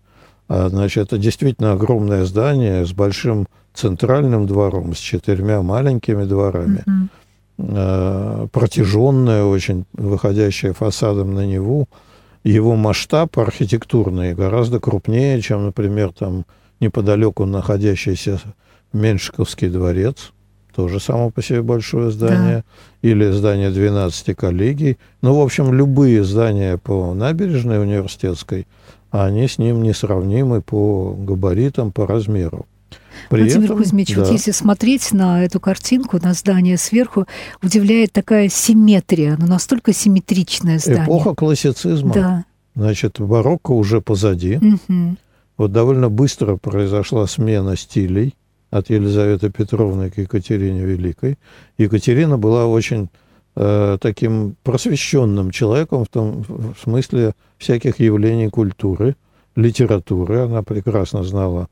А, 0.48 0.70
значит, 0.70 1.08
это 1.08 1.18
действительно 1.18 1.72
огромное 1.72 2.26
здание 2.26 2.86
с 2.86 2.92
большим 2.92 3.48
центральным 3.74 4.46
двором, 4.46 4.94
с 4.94 5.00
четырьмя 5.00 5.64
маленькими 5.64 6.26
дворами, 6.26 6.84
а, 6.86 6.92
протяженное 7.58 9.44
очень, 9.44 9.86
выходящее 9.94 10.74
фасадом 10.74 11.34
на 11.34 11.46
Неву 11.46 11.88
его 12.44 12.76
масштаб 12.76 13.38
архитектурный 13.40 14.34
гораздо 14.34 14.80
крупнее, 14.80 15.42
чем, 15.42 15.66
например, 15.66 16.12
там 16.12 16.46
неподалеку 16.80 17.46
находящийся 17.46 18.40
Меншиковский 18.92 19.70
дворец, 19.70 20.34
тоже 20.76 21.00
само 21.00 21.30
по 21.30 21.42
себе 21.42 21.62
большое 21.62 22.12
здание, 22.12 22.64
да. 23.02 23.10
или 23.10 23.32
здание 23.32 23.72
12 23.72 24.36
коллегий. 24.36 24.98
Ну, 25.22 25.40
в 25.40 25.42
общем, 25.42 25.74
любые 25.74 26.24
здания 26.24 26.78
по 26.78 27.14
набережной 27.14 27.82
университетской, 27.82 28.68
они 29.10 29.48
с 29.48 29.58
ним 29.58 29.84
несравнимы 29.84 30.62
по 30.62 31.16
габаритам, 31.18 31.92
по 31.92 32.06
размеру. 32.06 32.66
При 33.30 33.42
Владимир 33.42 33.66
этом, 33.66 33.78
Кузьмич, 33.78 34.16
да. 34.16 34.22
вот 34.22 34.32
если 34.32 34.52
смотреть 34.52 35.12
на 35.12 35.44
эту 35.44 35.60
картинку, 35.60 36.20
на 36.22 36.34
здание 36.34 36.78
сверху, 36.78 37.26
удивляет 37.62 38.12
такая 38.12 38.50
симметрия, 38.50 39.38
но 39.40 39.48
настолько 39.48 39.94
симметричное 39.94 40.80
здание. 40.80 41.06
Эпоха 41.06 41.34
классицизма. 41.34 42.14
Да. 42.14 42.46
Значит, 42.76 43.20
барокко 43.20 43.72
уже 43.72 44.02
позади. 44.02 44.58
Угу. 44.58 45.18
Вот 45.58 45.72
довольно 45.72 46.10
быстро 46.10 46.58
произошла 46.58 47.28
смена 47.28 47.76
стилей 47.78 48.36
от 48.72 48.90
Елизаветы 48.90 49.52
Петровны 49.52 50.10
к 50.10 50.18
Екатерине 50.18 50.84
Великой. 50.84 51.38
Екатерина 51.78 52.40
была 52.40 52.66
очень 52.66 53.10
э, 53.56 53.98
таким 54.02 54.56
просвещенным 54.64 55.52
человеком 55.52 56.06
в 56.06 56.10
том 56.10 56.44
в 56.48 56.76
смысле 56.82 57.34
всяких 57.60 58.00
явлений 58.00 58.50
культуры, 58.50 59.16
литературы. 59.56 60.40
Она 60.40 60.64
прекрасно 60.64 61.24
знала 61.24 61.68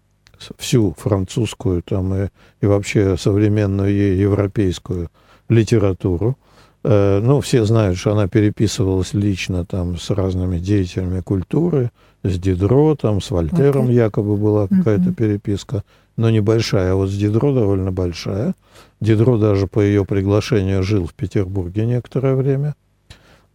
всю 0.58 0.94
французскую 0.98 1.82
там, 1.82 2.14
и, 2.14 2.28
и 2.62 2.66
вообще 2.66 3.18
современную 3.18 4.18
европейскую 4.18 5.10
литературу. 5.50 6.38
Э, 6.84 7.20
ну, 7.22 7.42
все 7.42 7.66
знают, 7.66 7.98
что 7.98 8.14
она 8.14 8.28
переписывалась 8.28 9.14
лично 9.14 9.66
там 9.66 9.98
с 9.98 10.10
разными 10.10 10.58
деятелями 10.58 11.22
культуры, 11.22 11.92
с 12.24 12.38
Дидро, 12.38 12.96
там, 12.96 13.22
с 13.22 13.32
Вольтером 13.32 13.88
okay. 13.88 13.94
якобы 13.94 14.38
была 14.38 14.68
какая-то 14.68 15.10
uh-huh. 15.10 15.16
переписка, 15.16 15.84
но 16.18 16.30
небольшая, 16.30 16.94
а 16.94 16.96
вот 16.96 17.10
с 17.10 17.18
Дидро 17.18 17.54
довольно 17.54 17.92
большая. 17.92 18.54
Дидро 19.00 19.38
даже 19.38 19.68
по 19.68 19.80
ее 19.80 20.06
приглашению 20.06 20.84
жил 20.84 21.06
в 21.06 21.14
Петербурге 21.14 21.86
некоторое 21.86 22.36
время. 22.36 22.76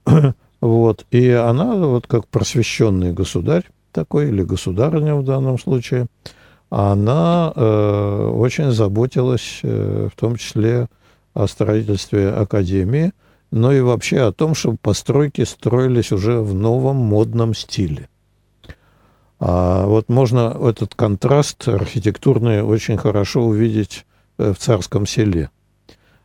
вот, 0.61 1.07
и 1.11 1.29
она 1.31 1.75
вот 1.75 2.07
как 2.07 2.27
просвещенный 2.29 3.13
государь 3.13 3.65
такой, 3.93 4.29
или 4.29 4.43
государыня 4.43 5.15
в 5.15 5.25
данном 5.25 5.59
случае, 5.59 6.07
она 6.71 7.53
э, 7.55 8.31
очень 8.35 8.73
заботилась, 8.73 9.61
э, 9.63 10.09
в 10.13 10.19
том 10.19 10.37
числе 10.37 10.89
о 11.33 11.47
строительстве 11.47 12.31
академии, 12.31 13.13
но 13.51 13.73
и 13.73 13.81
вообще 13.81 14.23
о 14.23 14.33
том, 14.33 14.55
чтобы 14.55 14.79
постройки 14.81 15.45
строились 15.45 16.11
уже 16.11 16.41
в 16.41 16.55
новом 16.55 16.97
модном 16.97 17.55
стиле. 17.55 18.09
А 19.39 19.87
вот 19.87 20.09
можно 20.09 20.57
этот 20.61 20.95
контраст 20.95 21.69
архитектурный 21.69 22.63
очень 22.63 22.97
хорошо 22.97 23.45
увидеть 23.45 24.05
э, 24.39 24.53
в 24.53 24.59
царском 24.59 25.07
селе. 25.07 25.51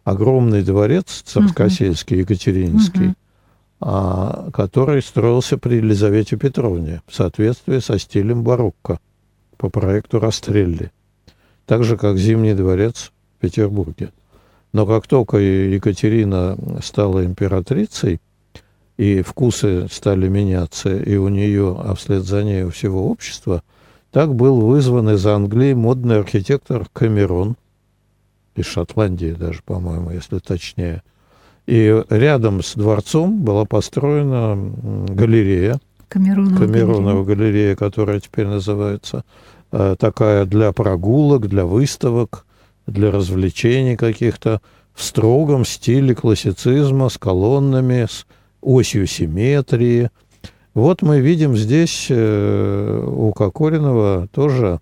Огромный 0.03 0.63
дворец 0.63 1.21
царскосельский, 1.23 2.19
Екатерининский, 2.19 3.09
uh-huh. 3.09 3.15
а, 3.81 4.49
который 4.51 5.03
строился 5.03 5.59
при 5.59 5.75
Елизавете 5.75 6.37
Петровне 6.37 7.03
в 7.05 7.13
соответствии 7.13 7.77
со 7.77 7.99
стилем 7.99 8.41
барокко 8.41 8.99
по 9.61 9.69
проекту 9.69 10.19
Растрелли, 10.19 10.91
так 11.67 11.83
же, 11.83 11.95
как 11.95 12.17
Зимний 12.17 12.55
дворец 12.55 13.11
в 13.37 13.41
Петербурге. 13.41 14.09
Но 14.73 14.87
как 14.87 15.05
только 15.05 15.37
Екатерина 15.37 16.57
стала 16.81 17.23
императрицей, 17.23 18.19
и 18.97 19.21
вкусы 19.21 19.87
стали 19.91 20.27
меняться, 20.29 20.95
и 20.97 21.15
у 21.15 21.27
нее, 21.27 21.77
а 21.79 21.93
вслед 21.93 22.23
за 22.23 22.43
ней 22.43 22.63
у 22.63 22.71
всего 22.71 23.07
общества, 23.11 23.61
так 24.11 24.33
был 24.33 24.61
вызван 24.61 25.11
из 25.11 25.23
Англии 25.27 25.73
модный 25.73 26.19
архитектор 26.19 26.87
Камерон, 26.91 27.55
из 28.55 28.65
Шотландии 28.65 29.35
даже, 29.37 29.61
по-моему, 29.63 30.09
если 30.09 30.39
точнее. 30.39 31.03
И 31.67 32.03
рядом 32.09 32.63
с 32.63 32.73
дворцом 32.73 33.43
была 33.43 33.65
построена 33.65 34.57
галерея, 35.07 35.79
Камеронова 36.57 37.23
галерея. 37.23 37.23
галерея, 37.23 37.75
которая 37.75 38.19
теперь 38.19 38.47
называется 38.47 39.23
э, 39.71 39.95
такая 39.97 40.45
для 40.45 40.71
прогулок, 40.73 41.47
для 41.47 41.65
выставок, 41.65 42.45
для 42.85 43.11
развлечений 43.11 43.95
каких-то, 43.95 44.61
в 44.93 45.03
строгом 45.03 45.63
стиле 45.63 46.13
классицизма, 46.13 47.07
с 47.07 47.17
колоннами, 47.17 48.07
с 48.09 48.25
осью 48.61 49.07
симметрии. 49.07 50.09
Вот 50.73 51.01
мы 51.01 51.21
видим 51.21 51.55
здесь 51.55 52.07
э, 52.09 53.05
у 53.07 53.31
Кокоринова 53.31 54.27
тоже 54.33 54.79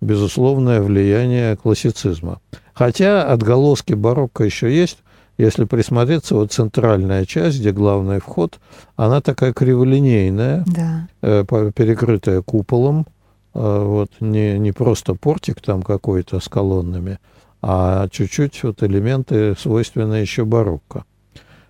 безусловное 0.00 0.80
влияние 0.80 1.56
классицизма. 1.56 2.40
Хотя 2.72 3.24
отголоски 3.24 3.94
барокко 3.94 4.44
еще 4.44 4.74
есть, 4.74 4.98
если 5.40 5.64
присмотреться, 5.64 6.34
вот 6.34 6.52
центральная 6.52 7.24
часть, 7.24 7.60
где 7.60 7.72
главный 7.72 8.20
вход, 8.20 8.60
она 8.96 9.20
такая 9.20 9.52
криволинейная, 9.52 10.64
да. 10.66 11.08
э, 11.22 11.44
перекрытая 11.44 12.42
куполом, 12.42 13.06
э, 13.54 13.82
вот 13.84 14.10
не, 14.20 14.58
не 14.58 14.72
просто 14.72 15.14
портик 15.14 15.60
там 15.60 15.82
какой-то 15.82 16.40
с 16.40 16.48
колоннами, 16.48 17.18
а 17.62 18.08
чуть-чуть 18.08 18.62
вот 18.62 18.82
элементы, 18.82 19.54
свойственные 19.58 20.22
еще 20.22 20.44
барокко. 20.44 21.04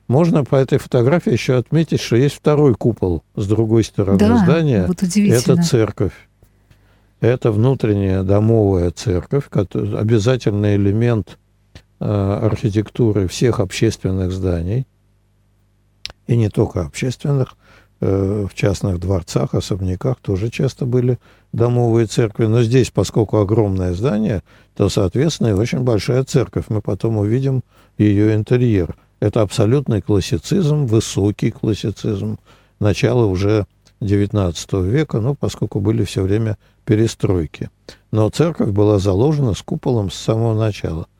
Можно 0.08 0.44
по 0.44 0.56
этой 0.56 0.78
фотографии 0.78 1.30
еще 1.30 1.56
отметить, 1.56 2.00
что 2.00 2.16
есть 2.16 2.34
второй 2.34 2.74
купол 2.74 3.22
с 3.36 3.46
другой 3.46 3.84
стороны 3.84 4.18
да, 4.18 4.38
здания. 4.38 4.86
Вот 4.88 5.02
это 5.02 5.62
церковь. 5.62 6.12
Это 7.20 7.52
внутренняя 7.52 8.24
домовая 8.24 8.90
церковь, 8.90 9.44
обязательный 9.76 10.74
элемент 10.74 11.38
архитектуры 12.00 13.28
всех 13.28 13.60
общественных 13.60 14.32
зданий, 14.32 14.86
и 16.26 16.36
не 16.36 16.48
только 16.48 16.82
общественных, 16.82 17.56
э, 18.00 18.46
в 18.50 18.54
частных 18.54 18.98
дворцах, 18.98 19.54
особняках 19.54 20.18
тоже 20.20 20.48
часто 20.48 20.86
были 20.86 21.18
домовые 21.52 22.06
церкви. 22.06 22.46
Но 22.46 22.62
здесь, 22.62 22.90
поскольку 22.90 23.38
огромное 23.38 23.92
здание, 23.92 24.42
то, 24.74 24.88
соответственно, 24.88 25.48
и 25.48 25.52
очень 25.52 25.80
большая 25.80 26.24
церковь. 26.24 26.66
Мы 26.68 26.80
потом 26.80 27.18
увидим 27.18 27.62
ее 27.98 28.34
интерьер. 28.34 28.96
Это 29.18 29.42
абсолютный 29.42 30.00
классицизм, 30.00 30.86
высокий 30.86 31.50
классицизм, 31.50 32.38
начало 32.78 33.26
уже 33.26 33.66
XIX 34.00 34.88
века, 34.88 35.20
ну, 35.20 35.34
поскольку 35.34 35.80
были 35.80 36.04
все 36.04 36.22
время 36.22 36.56
перестройки. 36.86 37.68
Но 38.12 38.30
церковь 38.30 38.70
была 38.70 38.98
заложена 38.98 39.52
с 39.52 39.60
куполом 39.60 40.10
с 40.10 40.14
самого 40.14 40.54
начала– 40.54 41.06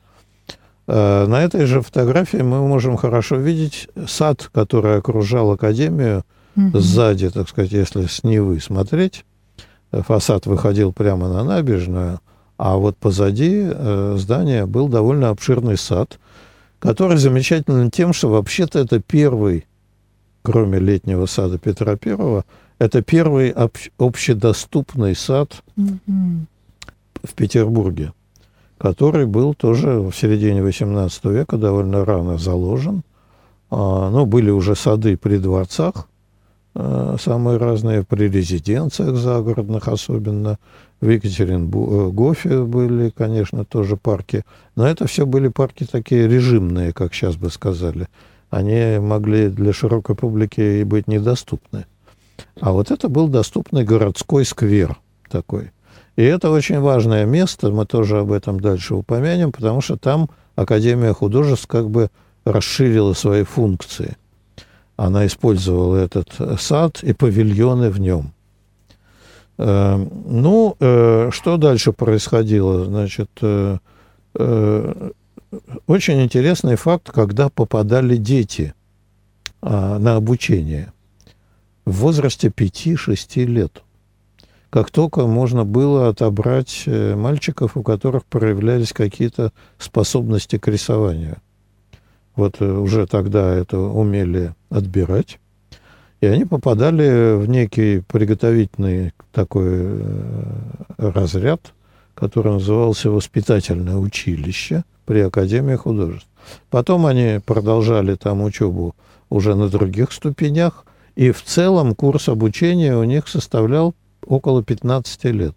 на 0.87 1.43
этой 1.43 1.65
же 1.65 1.81
фотографии 1.81 2.37
мы 2.37 2.67
можем 2.67 2.97
хорошо 2.97 3.37
видеть 3.37 3.87
сад, 4.07 4.49
который 4.53 4.97
окружал 4.97 5.51
Академию 5.51 6.23
угу. 6.55 6.79
сзади, 6.79 7.29
так 7.29 7.49
сказать, 7.49 7.71
если 7.71 8.05
с 8.05 8.23
Невы 8.23 8.59
смотреть. 8.59 9.25
Фасад 9.91 10.45
выходил 10.45 10.93
прямо 10.93 11.27
на 11.27 11.43
набережную, 11.43 12.19
а 12.57 12.77
вот 12.77 12.95
позади 12.97 13.63
э, 13.63 14.15
здания 14.17 14.65
был 14.65 14.87
довольно 14.87 15.29
обширный 15.29 15.77
сад, 15.77 16.17
который 16.79 17.17
замечателен 17.17 17.91
тем, 17.91 18.13
что 18.13 18.29
вообще-то 18.29 18.79
это 18.79 19.01
первый, 19.01 19.65
кроме 20.43 20.79
летнего 20.79 21.25
сада 21.25 21.57
Петра 21.57 21.97
Первого, 21.97 22.45
это 22.79 23.01
первый 23.01 23.53
общедоступный 23.97 25.15
сад 25.15 25.61
угу. 25.75 26.45
в 27.23 27.33
Петербурге 27.35 28.13
который 28.81 29.27
был 29.27 29.53
тоже 29.53 29.99
в 29.99 30.11
середине 30.11 30.61
XVIII 30.61 31.31
века 31.31 31.57
довольно 31.57 32.03
рано 32.03 32.39
заложен. 32.39 33.03
А, 33.69 34.09
ну, 34.09 34.25
были 34.25 34.49
уже 34.49 34.75
сады 34.75 35.17
при 35.17 35.37
дворцах, 35.37 36.07
э, 36.73 37.15
самые 37.21 37.57
разные, 37.57 38.03
при 38.03 38.27
резиденциях 38.27 39.17
загородных 39.17 39.87
особенно. 39.87 40.57
В 40.99 41.07
Екатеринбурге 41.09 42.63
были, 42.63 43.11
конечно, 43.11 43.65
тоже 43.65 43.97
парки. 43.97 44.43
Но 44.75 44.87
это 44.87 45.05
все 45.05 45.27
были 45.27 45.49
парки 45.49 45.85
такие 45.85 46.27
режимные, 46.27 46.91
как 46.91 47.13
сейчас 47.13 47.35
бы 47.35 47.51
сказали. 47.51 48.07
Они 48.49 48.97
могли 48.99 49.49
для 49.49 49.73
широкой 49.73 50.15
публики 50.15 50.79
и 50.79 50.83
быть 50.83 51.07
недоступны. 51.07 51.85
А 52.59 52.71
вот 52.71 52.89
это 52.89 53.09
был 53.09 53.27
доступный 53.27 53.83
городской 53.83 54.43
сквер 54.43 54.97
такой. 55.29 55.69
И 56.15 56.23
это 56.23 56.49
очень 56.51 56.79
важное 56.79 57.25
место, 57.25 57.71
мы 57.71 57.85
тоже 57.85 58.19
об 58.19 58.31
этом 58.31 58.59
дальше 58.59 58.95
упомянем, 58.95 59.51
потому 59.51 59.81
что 59.81 59.97
там 59.97 60.29
Академия 60.55 61.13
художеств 61.13 61.67
как 61.67 61.89
бы 61.89 62.09
расширила 62.43 63.13
свои 63.13 63.43
функции. 63.43 64.17
Она 64.97 65.25
использовала 65.25 65.95
этот 65.95 66.35
сад 66.59 67.01
и 67.03 67.13
павильоны 67.13 67.89
в 67.89 67.99
нем. 67.99 68.33
Э, 69.57 69.95
ну, 69.97 70.75
э, 70.79 71.29
что 71.31 71.57
дальше 71.57 71.93
происходило? 71.93 72.85
Значит, 72.85 73.29
э, 73.41 73.77
очень 75.87 76.21
интересный 76.23 76.75
факт, 76.75 77.11
когда 77.11 77.49
попадали 77.49 78.15
дети 78.15 78.73
а, 79.61 79.99
на 79.99 80.15
обучение 80.15 80.93
в 81.85 81.91
возрасте 81.91 82.47
5-6 82.47 83.45
лет. 83.45 83.83
Как 84.71 84.89
только 84.89 85.27
можно 85.27 85.65
было 85.65 86.07
отобрать 86.07 86.85
мальчиков, 86.87 87.77
у 87.77 87.83
которых 87.83 88.25
проявлялись 88.25 88.93
какие-то 88.93 89.51
способности 89.77 90.57
к 90.57 90.67
рисованию. 90.67 91.37
Вот 92.35 92.61
уже 92.61 93.05
тогда 93.05 93.53
это 93.53 93.77
умели 93.77 94.55
отбирать. 94.69 95.39
И 96.21 96.25
они 96.25 96.45
попадали 96.45 97.35
в 97.35 97.49
некий 97.49 97.99
приготовительный 97.99 99.11
такой 99.33 99.69
э, 99.69 100.43
разряд, 100.97 101.73
который 102.13 102.53
назывался 102.53 103.09
«Воспитательное 103.09 103.97
училище» 103.97 104.83
при 105.05 105.19
Академии 105.19 105.75
художеств. 105.75 106.29
Потом 106.69 107.07
они 107.07 107.39
продолжали 107.45 108.15
там 108.15 108.43
учебу 108.43 108.95
уже 109.29 109.55
на 109.55 109.67
других 109.67 110.11
ступенях, 110.11 110.85
и 111.15 111.31
в 111.31 111.43
целом 111.43 111.95
курс 111.95 112.29
обучения 112.29 112.95
у 112.95 113.03
них 113.03 113.27
составлял 113.27 113.95
около 114.25 114.63
15 114.63 115.23
лет. 115.25 115.55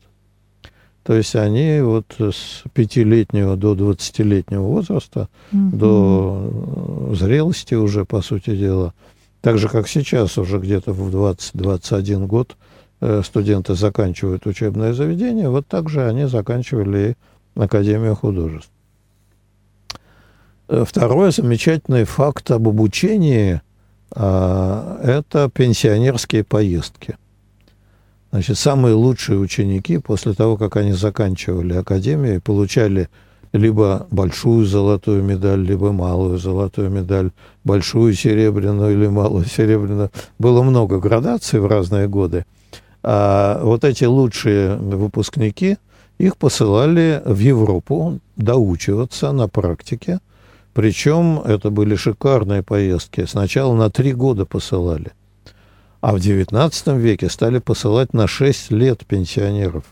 То 1.02 1.14
есть 1.14 1.37
они 1.37 1.80
вот 1.83 2.06
с 2.18 2.62
пятилетнего 2.73 3.56
до 3.56 3.75
двадцатилетнего 3.75 4.62
возраста, 4.62 5.28
mm-hmm. 5.52 5.76
до 5.76 7.14
зрелости 7.14 7.75
уже, 7.75 8.06
по 8.06 8.23
сути 8.23 8.56
дела, 8.56 8.94
так 9.42 9.59
же, 9.59 9.68
как 9.68 9.87
сейчас, 9.87 10.38
уже 10.38 10.59
где-то 10.59 10.92
в 10.92 11.14
20-21 11.14 12.26
год 12.26 12.56
э, 13.02 13.21
студенты 13.23 13.75
заканчивают 13.75 14.47
учебное 14.47 14.94
заведение, 14.94 15.50
вот 15.50 15.66
так 15.66 15.90
же 15.90 16.06
они 16.06 16.25
заканчивали 16.25 17.16
Академию 17.54 18.16
художеств. 18.16 18.71
Э, 20.68 20.85
второй 20.87 21.30
замечательный 21.33 22.04
факт 22.04 22.50
об 22.50 22.66
обучении 22.66 23.61
а, 24.16 25.00
это 25.02 25.50
пенсионерские 25.52 26.44
поездки. 26.44 27.16
Значит, 28.34 28.58
самые 28.58 28.96
лучшие 28.96 29.38
ученики 29.38 29.98
после 29.98 30.32
того, 30.32 30.56
как 30.56 30.74
они 30.76 30.90
заканчивали 30.90 31.74
академию, 31.74 32.42
получали 32.42 33.08
либо 33.52 34.08
большую 34.10 34.66
золотую 34.66 35.22
медаль, 35.22 35.60
либо 35.60 35.92
малую 35.92 36.38
золотую 36.38 36.90
медаль, 36.90 37.30
большую 37.62 38.12
серебряную 38.12 38.92
или 38.92 39.06
малую 39.06 39.44
серебряную. 39.44 40.10
Было 40.40 40.64
много 40.64 40.98
градаций 40.98 41.60
в 41.60 41.66
разные 41.68 42.08
годы. 42.08 42.44
А 43.04 43.60
вот 43.62 43.84
эти 43.84 44.02
лучшие 44.02 44.78
выпускники, 44.78 45.76
их 46.18 46.36
посылали 46.36 47.23
в 47.25 47.38
Европу 47.38 48.18
доучиваться 48.34 49.30
на 49.30 49.47
практике. 49.47 50.18
Причем 50.73 51.38
это 51.38 51.70
были 51.70 51.94
шикарные 51.94 52.64
поездки. 52.64 53.26
Сначала 53.26 53.76
на 53.76 53.90
три 53.90 54.12
года 54.12 54.44
посылали. 54.44 55.12
А 56.04 56.12
в 56.12 56.17
XIX 56.17 56.99
веке 56.99 57.30
стали 57.30 57.60
посылать 57.60 58.12
на 58.12 58.26
6 58.26 58.71
лет 58.73 59.06
пенсионеров. 59.06 59.84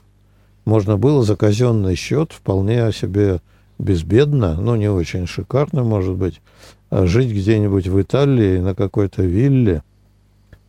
Можно 0.66 0.98
было 0.98 1.22
за 1.22 1.36
казенный 1.36 1.94
счет 1.94 2.32
вполне 2.32 2.92
себе 2.92 3.40
безбедно, 3.78 4.60
ну, 4.60 4.76
не 4.76 4.90
очень 4.90 5.26
шикарно, 5.26 5.84
может 5.84 6.16
быть, 6.16 6.42
а 6.90 7.06
жить 7.06 7.30
где-нибудь 7.30 7.86
в 7.86 7.98
Италии 7.98 8.58
на 8.58 8.74
какой-то 8.74 9.22
вилле. 9.22 9.82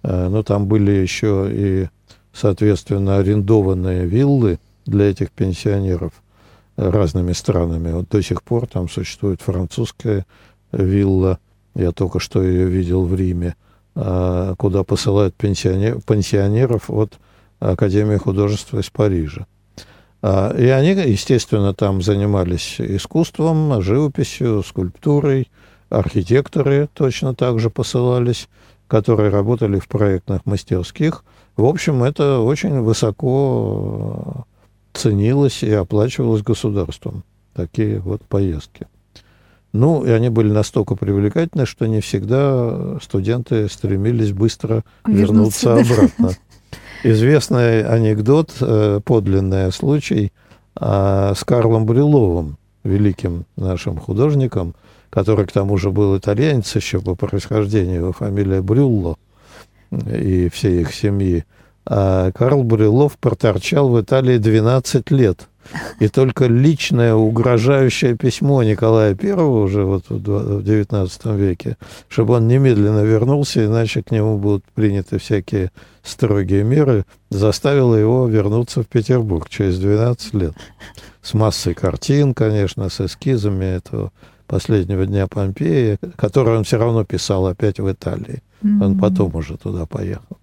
А, 0.01 0.29
но 0.29 0.43
там 0.43 0.65
были 0.65 0.91
еще 0.91 1.49
и, 1.51 1.89
соответственно, 2.31 3.17
арендованные 3.17 4.05
виллы 4.05 4.59
для 4.85 5.09
этих 5.09 5.29
пенсионеров 5.31 6.13
разными 6.77 7.33
странами. 7.33 7.91
Вот 7.91 8.07
до 8.07 8.21
сих 8.21 8.43
пор 8.43 8.65
там 8.65 8.87
существует 8.87 9.41
французская 9.41 10.25
вилла, 10.71 11.37
я 11.75 11.91
только 11.91 12.21
что 12.21 12.41
ее 12.41 12.67
видел 12.67 13.03
в 13.03 13.13
Риме, 13.13 13.57
куда 13.93 14.83
посылают 14.83 15.35
пенсионер, 15.35 16.01
пенсионеров 16.01 16.89
от 16.89 17.19
Академии 17.59 18.17
художества 18.17 18.79
из 18.79 18.89
Парижа. 18.89 19.45
А, 20.25 20.55
и 20.57 20.67
они, 20.67 20.91
естественно, 20.91 21.73
там 21.73 22.01
занимались 22.01 22.79
искусством, 22.79 23.81
живописью, 23.81 24.63
скульптурой. 24.63 25.51
Архитекторы 25.89 26.89
точно 26.93 27.35
так 27.35 27.59
же 27.59 27.69
посылались, 27.69 28.47
которые 28.87 29.29
работали 29.29 29.79
в 29.79 29.87
проектных 29.89 30.45
мастерских. 30.45 31.25
В 31.57 31.65
общем, 31.65 32.03
это 32.03 32.39
очень 32.39 32.79
высоко 32.79 34.45
э, 34.93 34.97
ценилось 34.97 35.61
и 35.61 35.71
оплачивалось 35.71 36.41
государством. 36.41 37.23
Такие 37.53 37.99
вот 37.99 38.21
поездки. 38.23 38.87
Ну, 39.73 40.05
и 40.05 40.11
они 40.11 40.29
были 40.29 40.51
настолько 40.51 40.95
привлекательны, 40.95 41.65
что 41.65 41.87
не 41.87 41.99
всегда 41.99 42.99
студенты 43.01 43.67
стремились 43.67 44.31
быстро 44.31 44.83
вернуться, 45.05 45.75
вернуться 45.75 45.95
обратно. 45.95 46.29
известный 47.03 47.83
анекдот, 47.83 48.51
э, 48.61 49.01
подлинный 49.03 49.71
случай 49.71 50.31
а, 50.75 51.33
с 51.35 51.43
Карлом 51.43 51.85
Брюловым, 51.85 52.57
великим 52.83 53.45
нашим 53.55 53.97
художником, 53.97 54.73
который 55.09 55.45
к 55.45 55.51
тому 55.51 55.77
же 55.77 55.91
был 55.91 56.17
итальянец 56.17 56.75
еще 56.75 56.99
по 57.01 57.15
происхождению, 57.15 57.95
его 57.97 58.11
фамилия 58.13 58.61
Брюлло 58.61 59.17
и 59.91 60.49
всей 60.49 60.81
их 60.81 60.93
семьи. 60.93 61.45
А 61.85 62.31
Карл 62.31 62.63
Брюлов 62.63 63.17
проторчал 63.17 63.89
в 63.89 63.99
Италии 63.99 64.37
12 64.37 65.11
лет– 65.11 65.47
и 65.99 66.07
только 66.07 66.45
личное 66.45 67.13
угрожающее 67.15 68.15
письмо 68.15 68.63
Николая 68.63 69.17
I 69.21 69.33
уже 69.33 69.83
вот 69.83 70.05
в 70.09 70.59
XIX 70.59 71.37
веке, 71.37 71.77
чтобы 72.09 72.35
он 72.35 72.47
немедленно 72.47 73.03
вернулся, 73.03 73.65
иначе 73.65 74.03
к 74.03 74.11
нему 74.11 74.37
будут 74.37 74.63
приняты 74.75 75.19
всякие 75.19 75.71
строгие 76.03 76.63
меры, 76.63 77.05
заставило 77.29 77.95
его 77.95 78.27
вернуться 78.27 78.83
в 78.83 78.87
Петербург 78.87 79.49
через 79.49 79.79
12 79.79 80.33
лет. 80.33 80.53
С 81.21 81.33
массой 81.33 81.73
картин, 81.73 82.33
конечно, 82.33 82.89
с 82.89 82.99
эскизами 82.99 83.65
этого 83.65 84.11
последнего 84.45 85.05
дня 85.05 85.27
Помпеи, 85.27 85.97
который 86.17 86.57
он 86.57 86.65
все 86.65 86.77
равно 86.77 87.05
писал 87.05 87.47
опять 87.47 87.79
в 87.79 87.89
Италии. 87.89 88.43
Он 88.61 88.97
потом 88.97 89.35
уже 89.35 89.57
туда 89.57 89.85
поехал. 89.85 90.37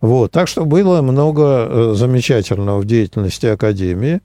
Вот, 0.00 0.30
так 0.30 0.46
что 0.46 0.64
было 0.64 1.02
много 1.02 1.66
э, 1.68 1.94
замечательного 1.94 2.80
в 2.80 2.84
деятельности 2.84 3.46
Академии. 3.46 4.20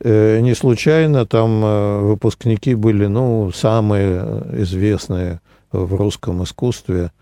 Э, 0.00 0.40
не 0.40 0.54
случайно 0.54 1.26
там 1.26 1.64
э, 1.64 2.00
выпускники 2.00 2.74
были, 2.74 3.06
ну, 3.06 3.50
самые 3.52 4.44
известные 4.62 5.40
в 5.72 5.94
русском 5.94 6.42
искусстве 6.44 7.12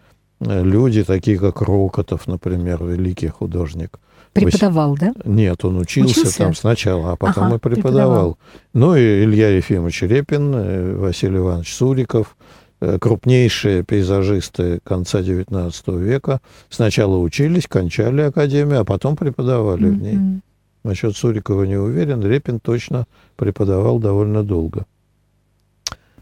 люди, 0.40 1.03
такие 1.03 1.38
как 1.38 1.61
Рокотов, 1.62 2.27
например, 2.27 2.85
великий 2.85 3.29
художник. 3.29 3.98
Преподавал, 4.33 4.96
да? 4.96 5.12
Нет, 5.24 5.64
он 5.64 5.79
учился, 5.79 6.20
учился? 6.20 6.38
там 6.38 6.55
сначала, 6.55 7.12
а 7.12 7.16
потом 7.16 7.44
ага, 7.44 7.57
и 7.57 7.59
преподавал. 7.59 7.79
преподавал. 7.81 8.38
Ну 8.72 8.94
и 8.94 9.24
Илья 9.24 9.48
Ефимович 9.48 10.03
Репин, 10.03 10.98
Василий 10.98 11.38
Иванович 11.38 11.74
Суриков– 11.74 12.37
крупнейшие 12.81 13.83
пейзажисты 13.83 14.81
конца 14.85 15.21
XIX 15.21 15.99
века 15.99 16.41
сначала 16.69 17.19
учились, 17.19 17.67
кончали 17.67 18.23
академию, 18.23 18.81
а 18.81 18.85
потом 18.85 19.17
преподавали 19.17 19.88
mm-hmm. 19.88 19.91
в 19.91 20.01
ней. 20.03 20.41
Насчет 20.85 21.17
Сурикова 21.17 21.64
не 21.64 21.77
уверен, 21.77 22.23
Репин 22.23 22.61
точно 22.61 23.07
преподавал 23.37 23.99
довольно 23.99 24.45
долго. 24.45 24.87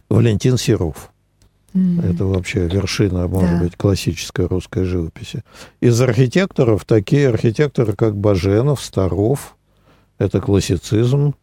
Валентин 0.09 0.57
Серов. 0.57 1.11
Mm-hmm. 1.75 2.14
Это 2.14 2.25
вообще 2.25 2.66
вершина, 2.66 3.29
может 3.29 3.51
да. 3.51 3.61
быть, 3.61 3.77
классической 3.77 4.47
русской 4.47 4.85
живописи. 4.85 5.42
Из 5.81 6.01
архитекторов 6.01 6.87
такие 6.87 7.29
архитекторы, 7.29 7.92
как 7.92 8.16
Баженов, 8.16 8.83
Старов, 8.83 9.57
это 10.19 10.40
классицизм, 10.40 11.35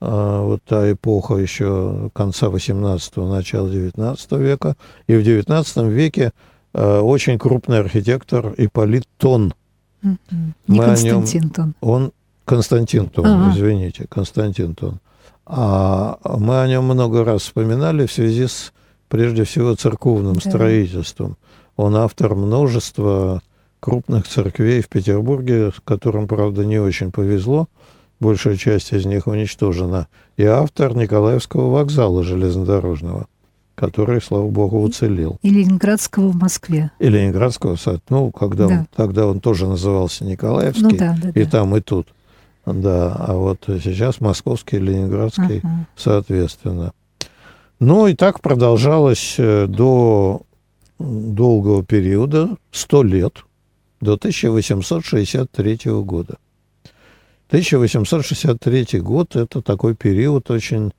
вот 0.00 0.62
та 0.64 0.92
эпоха 0.92 1.36
еще 1.36 2.10
конца 2.12 2.48
18-го, 2.48 3.26
начала 3.28 3.68
19 3.68 4.32
века. 4.32 4.76
И 5.06 5.16
в 5.16 5.22
19 5.22 5.76
веке 5.84 6.32
э, 6.74 6.98
очень 6.98 7.38
крупный 7.38 7.78
архитектор 7.80 8.52
Ипполит 8.56 9.04
Тон. 9.16 9.54
Не 10.02 10.18
Мы 10.66 10.84
Константин 10.84 11.42
нем, 11.42 11.50
Тон. 11.50 11.74
Он 11.80 12.12
Константин 12.44 13.08
Тон, 13.08 13.26
ага. 13.26 13.52
извините, 13.52 14.06
Константин 14.08 14.74
Тон. 14.74 15.00
А 15.46 16.18
мы 16.24 16.60
о 16.60 16.68
нем 16.68 16.84
много 16.84 17.24
раз 17.24 17.42
вспоминали 17.42 18.06
в 18.06 18.12
связи 18.12 18.46
с, 18.46 18.72
прежде 19.08 19.44
всего, 19.44 19.74
церковным 19.74 20.34
да. 20.34 20.40
строительством. 20.40 21.36
Он 21.76 21.96
автор 21.96 22.34
множества 22.34 23.42
крупных 23.80 24.26
церквей 24.26 24.80
в 24.80 24.88
Петербурге, 24.88 25.72
которым, 25.84 26.26
правда, 26.26 26.64
не 26.64 26.78
очень 26.78 27.12
повезло. 27.12 27.68
Большая 28.18 28.56
часть 28.56 28.92
из 28.92 29.04
них 29.04 29.26
уничтожена. 29.26 30.08
И 30.36 30.44
автор 30.44 30.96
Николаевского 30.96 31.70
вокзала 31.70 32.22
железнодорожного, 32.22 33.26
который, 33.74 34.22
слава 34.22 34.48
богу, 34.48 34.80
уцелел. 34.80 35.38
И 35.42 35.50
Ленинградского 35.50 36.28
в 36.28 36.36
Москве. 36.36 36.90
И 36.98 37.08
Ленинградского, 37.08 37.76
ну, 38.08 38.30
когда 38.30 38.68
да. 38.68 38.74
он, 38.74 38.86
тогда 38.94 39.26
он 39.26 39.40
тоже 39.40 39.66
назывался 39.66 40.24
Николаевский, 40.24 40.82
ну, 40.82 40.96
да, 40.96 41.16
да, 41.22 41.30
и 41.30 41.44
да. 41.44 41.50
там, 41.50 41.76
и 41.76 41.80
тут. 41.80 42.08
Да, 42.64 43.14
а 43.14 43.34
вот 43.34 43.60
сейчас 43.66 44.20
московский, 44.20 44.78
ленинградский, 44.78 45.58
uh-huh. 45.58 45.84
соответственно. 45.94 46.92
Ну 47.78 48.08
и 48.08 48.14
так 48.14 48.40
продолжалось 48.40 49.36
э, 49.38 49.66
до 49.68 50.42
долгого 50.98 51.84
периода, 51.84 52.56
100 52.72 53.02
лет, 53.04 53.44
до 54.00 54.14
1863 54.14 55.78
года. 56.02 56.38
1863 57.48 59.00
год– 59.00 59.36
это 59.36 59.62
такой 59.62 59.94
период 59.94 60.50
очень 60.50 60.92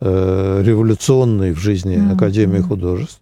э, 0.00 0.62
революционный 0.64 1.52
в 1.52 1.58
жизни 1.58 1.96
mm-hmm. 1.96 2.14
Академии 2.14 2.60
художеств. 2.60 3.20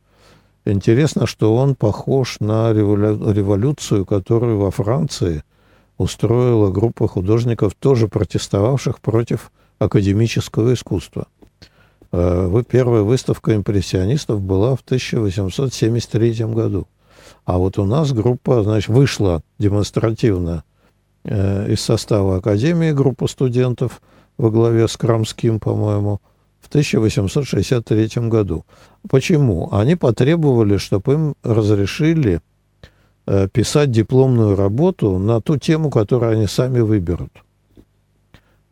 Интересно, 0.67 1.27
что 1.27 1.55
он 1.57 1.75
похож 1.75 2.39
на 2.41 2.73
револю- 2.73 3.33
революцию, 3.33 4.05
которую 4.05 4.59
во 4.59 4.71
Франции 4.71 5.43
устроила 5.97 6.71
группа 6.71 7.09
художников, 7.09 7.75
тоже 7.79 8.09
протестовавших 8.09 9.01
против 9.01 9.53
академического 9.79 10.75
искусства. 10.75 11.29
Э, 12.13 12.63
первая 12.69 13.03
выставка 13.03 13.55
импрессионистов 13.55 14.43
была 14.43 14.77
в 14.77 14.81
1873 14.81 16.45
году. 16.53 16.87
А 17.45 17.59
вот 17.59 17.79
у 17.79 17.85
нас 17.85 18.13
группа, 18.13 18.63
значит, 18.63 18.89
вышла 18.89 19.43
демонстративно 19.59 20.65
из 21.27 21.81
состава 21.81 22.37
Академии, 22.37 22.93
группа 22.93 23.27
студентов 23.27 24.01
во 24.39 24.51
главе 24.51 24.87
с 24.87 24.97
Крамским, 24.97 25.59
по-моему, 25.59 26.21
в 26.61 26.69
1863 26.69 28.29
году. 28.29 28.65
Почему? 29.09 29.69
Они 29.73 29.95
потребовали, 29.95 30.79
чтобы 30.79 31.13
им 31.15 31.35
разрешили 31.45 32.41
э, 33.27 33.49
писать 33.53 33.93
дипломную 33.93 34.57
работу 34.57 35.19
на 35.19 35.41
ту 35.41 35.59
тему, 35.59 35.91
которую 35.91 36.33
они 36.33 36.47
сами 36.47 36.81
выберут. 36.81 37.31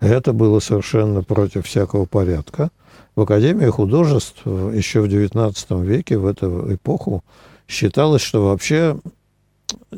Это 0.00 0.32
было 0.32 0.58
совершенно 0.58 1.22
против 1.22 1.66
всякого 1.66 2.04
порядка. 2.04 2.70
В 3.14 3.22
Академии 3.22 3.66
художеств 3.66 4.44
еще 4.44 5.00
в 5.00 5.04
XIX 5.04 5.84
веке, 5.84 6.18
в 6.18 6.26
эту 6.26 6.74
эпоху, 6.74 7.22
считалось, 7.68 8.22
что 8.22 8.44
вообще 8.44 8.98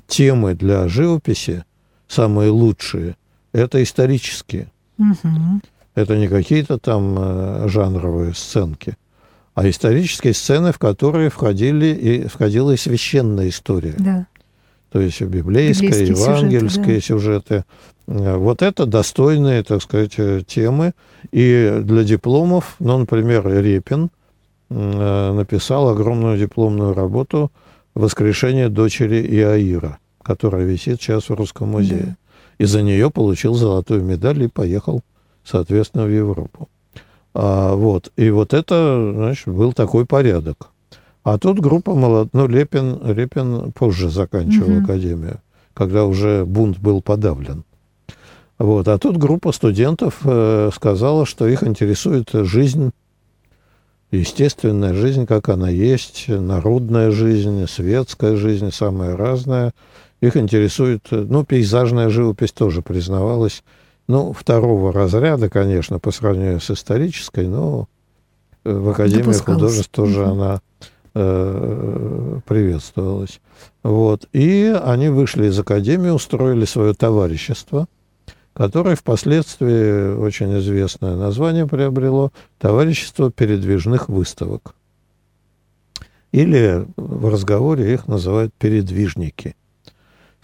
темы 0.07 0.55
для 0.55 0.87
живописи 0.89 1.65
самые 2.09 2.51
лучшие– 2.51 3.17
это 3.53 3.83
исторические. 3.83 4.71
Угу. 4.99 5.61
Это 5.95 6.17
не 6.17 6.29
какие-то 6.29 6.79
там 6.79 7.17
э, 7.19 7.69
жанровые 7.69 8.35
сценки, 8.35 8.97
а 9.55 9.69
исторические 9.69 10.35
сцены, 10.35 10.73
в 10.73 10.79
которые 10.79 11.31
входили 11.31 11.87
и, 11.87 12.27
входила 12.29 12.73
и 12.73 12.77
священная 12.77 13.49
история. 13.49 13.95
Да. 13.99 14.27
То 14.93 15.01
есть 15.01 15.21
библейская, 15.21 15.89
Библейские 15.89 16.09
евангельские 16.09 17.01
сюжеты, 17.01 17.65
да. 18.07 18.15
сюжеты. 18.15 18.39
Вот 18.39 18.63
это 18.63 18.87
достойные, 18.87 19.63
так 19.63 19.83
сказать, 19.83 20.15
э, 20.19 20.43
темы. 20.47 20.93
И 21.33 21.81
для 21.83 22.05
дипломов, 22.05 22.77
ну, 22.79 22.99
например, 22.99 23.47
Репин– 23.49 24.11
Э, 24.69 25.33
написал 25.33 25.89
огромную 25.89 26.39
дипломную 26.39 26.93
работу 26.93 27.53
«Воскрешение 27.95 28.69
дочери 28.69 29.23
Иаира», 29.23 29.99
которая 30.27 30.65
висит 30.65 31.01
сейчас 31.01 31.29
в 31.29 31.35
Русском 31.35 31.69
музее. 31.69 32.05
Да. 32.05 32.17
И 32.59 32.65
за 32.65 32.83
нее 32.83 33.11
получил 33.11 33.55
золотую 33.55 34.03
медаль 34.03 34.43
и 34.43 34.49
поехал, 34.49 35.03
соответственно, 35.45 36.05
в 36.05 36.11
Европу. 36.11 36.69
А, 37.33 37.75
вот. 37.77 38.11
И 38.17 38.31
вот 38.31 38.53
это, 38.53 39.13
значит, 39.15 39.47
был 39.47 39.73
такой 39.73 40.05
порядок. 40.05 40.71
А 41.23 41.39
тут 41.39 41.61
группа 41.61 41.95
молод... 41.95 42.31
Ну, 42.33 42.49
Лепин, 42.49 42.99
Лепин 43.05 43.73
позже 43.73 44.11
заканчивал 44.11 44.79
угу. 44.79 44.85
академию, 44.85 45.41
когда 45.75 46.07
уже 46.07 46.45
бунт 46.45 46.79
был 46.79 47.03
подавлен. 47.03 47.63
Вот. 48.59 48.89
А 48.89 48.99
тут 48.99 49.19
группа 49.19 49.53
студентов 49.53 50.21
э, 50.25 50.71
сказала, 50.75 51.25
что 51.25 51.47
их 51.47 51.63
интересует 51.63 52.31
жизнь 52.33 52.91
естественная 54.11 54.95
жизнь, 54.95 55.27
как 55.27 55.49
она 55.49 55.69
есть, 55.69 56.29
народная 56.29 57.11
жизнь, 57.11 57.67
светская 57.69 58.37
жизнь, 58.37 58.71
самая 58.73 59.17
разная. 59.17 59.73
Их 60.21 60.37
интересует, 60.37 61.07
ну, 61.11 61.45
пейзажная 61.45 62.09
живопись 62.09 62.53
тоже 62.53 62.83
признавалась, 62.83 63.63
ну, 64.09 64.33
второго 64.33 64.93
разряда, 64.93 65.49
конечно, 65.51 65.99
по 65.99 66.11
сравнению 66.11 66.61
с 66.61 66.71
исторической, 66.71 67.49
но 67.49 67.89
в 68.65 68.89
Академии 68.91 69.33
художеств 69.33 69.91
тоже 69.91 70.23
угу. 70.23 70.31
она 70.31 70.61
э, 71.15 72.41
приветствовалась. 72.47 73.41
Вот. 73.83 74.29
И 74.33 74.75
они 74.85 75.09
вышли 75.09 75.47
из 75.47 75.59
Академии, 75.59 76.11
устроили 76.11 76.65
свое 76.65 76.95
товарищество– 76.95 77.87
которое 78.57 78.97
впоследствии 78.97 80.17
очень 80.17 80.59
известное 80.61 81.15
название 81.15 81.67
приобрело 81.67 82.33
«Товарищество 82.59 83.31
передвижных 83.31 84.09
выставок». 84.09 84.75
Или 86.33 86.87
в 86.97 87.31
разговоре 87.31 87.93
их 87.93 88.09
называют 88.09 88.55
«передвижники», 88.55 89.55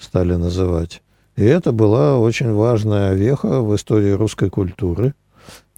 стали 0.02 0.34
называть. 0.34 1.02
И 1.36 1.44
это 1.44 1.72
была 1.72 2.18
очень 2.18 2.52
важная 2.52 3.14
веха 3.14 3.60
в 3.60 3.74
истории 3.74 4.10
русской 4.10 4.50
культуры, 4.50 5.14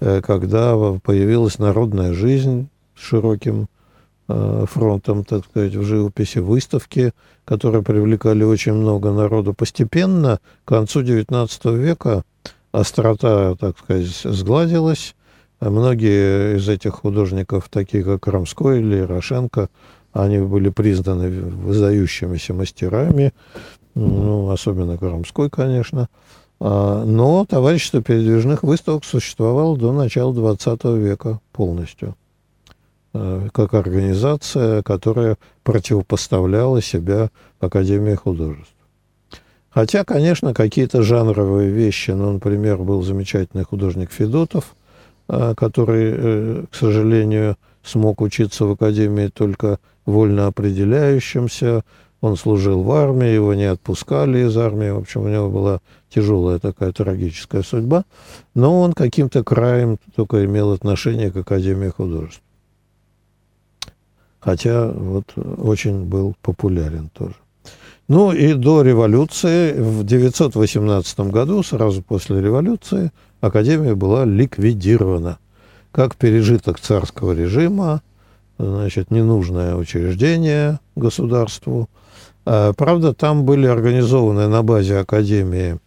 э, 0.00 0.20
когда 0.22 0.74
появилась 1.02 1.58
народная 1.58 2.12
жизнь 2.12 2.68
с 2.96 3.00
широким 3.00 3.68
Э, 4.26 4.64
фронтом, 4.66 5.22
так 5.22 5.44
сказать, 5.44 5.74
в 5.74 5.84
живописи 5.84 6.38
выставки, 6.38 7.12
которые 7.44 7.82
привлекали 7.82 8.42
очень 8.42 8.72
много 8.72 9.12
народу. 9.12 9.52
Постепенно, 9.52 10.40
к 10.64 10.68
концу 10.68 11.02
XIX 11.02 11.76
века, 11.76 12.22
острота, 12.72 13.54
так 13.56 13.78
сказать, 13.78 14.06
сгладилась. 14.06 15.14
Многие 15.60 16.56
из 16.56 16.66
этих 16.70 16.94
художников, 16.94 17.68
такие 17.68 18.02
как 18.02 18.26
Рамской 18.26 18.80
или 18.80 18.98
Рошенко, 19.00 19.68
они 20.14 20.38
были 20.38 20.70
признаны 20.70 21.28
выдающимися 21.28 22.54
мастерами, 22.54 23.34
ну, 23.94 24.50
особенно 24.50 24.98
Крамской, 24.98 25.50
конечно. 25.50 26.08
А, 26.60 27.04
но 27.04 27.44
товарищество 27.44 28.02
передвижных 28.02 28.62
выставок 28.62 29.04
существовало 29.04 29.76
до 29.76 29.92
начала 29.92 30.32
XX 30.32 30.98
века 30.98 31.40
полностью. 31.52 32.14
Э, 33.16 33.48
как 33.52 33.74
организация, 33.74 34.82
которая 34.82 35.38
противопоставляла 35.62 36.82
себя 36.82 37.30
Академии 37.60 38.16
художеств. 38.16 38.74
Хотя, 39.70 40.04
конечно, 40.04 40.52
какие-то 40.52 41.02
жанровые 41.02 41.70
вещи, 41.70 42.10
ну, 42.10 42.32
например, 42.32 42.78
был 42.78 43.02
замечательный 43.02 43.62
художник 43.62 44.10
Федотов, 44.10 44.74
э, 45.28 45.54
который, 45.56 46.12
э, 46.12 46.64
к 46.68 46.74
сожалению, 46.74 47.56
смог 47.84 48.20
учиться 48.20 48.64
в 48.64 48.72
Академии 48.72 49.28
только 49.28 49.78
вольно 50.06 50.48
определяющимся. 50.48 51.84
Он 52.24 52.36
служил 52.36 52.82
в 52.82 52.90
армии, 52.92 53.28
его 53.28 53.54
не 53.54 53.64
отпускали 53.64 54.46
из 54.46 54.56
армии. 54.56 54.90
В 54.90 54.98
общем, 54.98 55.22
у 55.22 55.28
него 55.28 55.50
была 55.50 55.80
тяжелая 56.08 56.58
такая 56.58 56.92
трагическая 56.92 57.62
судьба. 57.62 58.04
Но 58.54 58.80
он 58.80 58.92
каким-то 58.92 59.44
краем 59.44 59.98
только 60.16 60.44
имел 60.44 60.72
отношение 60.72 61.30
к 61.30 61.36
Академии 61.36 61.88
художеств 61.88 62.40
хотя 64.44 64.88
вот 64.88 65.32
очень 65.36 66.04
был 66.04 66.36
популярен 66.42 67.08
тоже. 67.12 67.34
Ну 68.08 68.32
и 68.32 68.52
до 68.52 68.82
революции, 68.82 69.72
в 69.72 70.04
918 70.04 71.20
году, 71.20 71.62
сразу 71.62 72.02
после 72.02 72.42
революции, 72.42 73.10
Академия 73.40 73.94
была 73.94 74.26
ликвидирована 74.26 75.38
как 75.90 76.16
пережиток 76.16 76.78
царского 76.78 77.32
режима, 77.32 78.02
значит, 78.58 79.10
ненужное 79.10 79.76
учреждение 79.76 80.78
государству. 80.94 81.88
А, 82.44 82.72
правда, 82.72 83.14
там 83.14 83.44
были 83.44 83.66
организованы 83.66 84.48
на 84.48 84.62
базе 84.62 84.98
Академии 84.98 85.78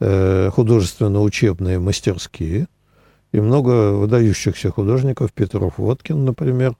э, 0.00 0.50
художественно-учебные 0.50 1.78
мастерские, 1.78 2.68
и 3.32 3.40
много 3.40 3.92
выдающихся 3.92 4.70
художников, 4.70 5.32
Петров 5.32 5.78
Водкин, 5.78 6.24
например, 6.24 6.76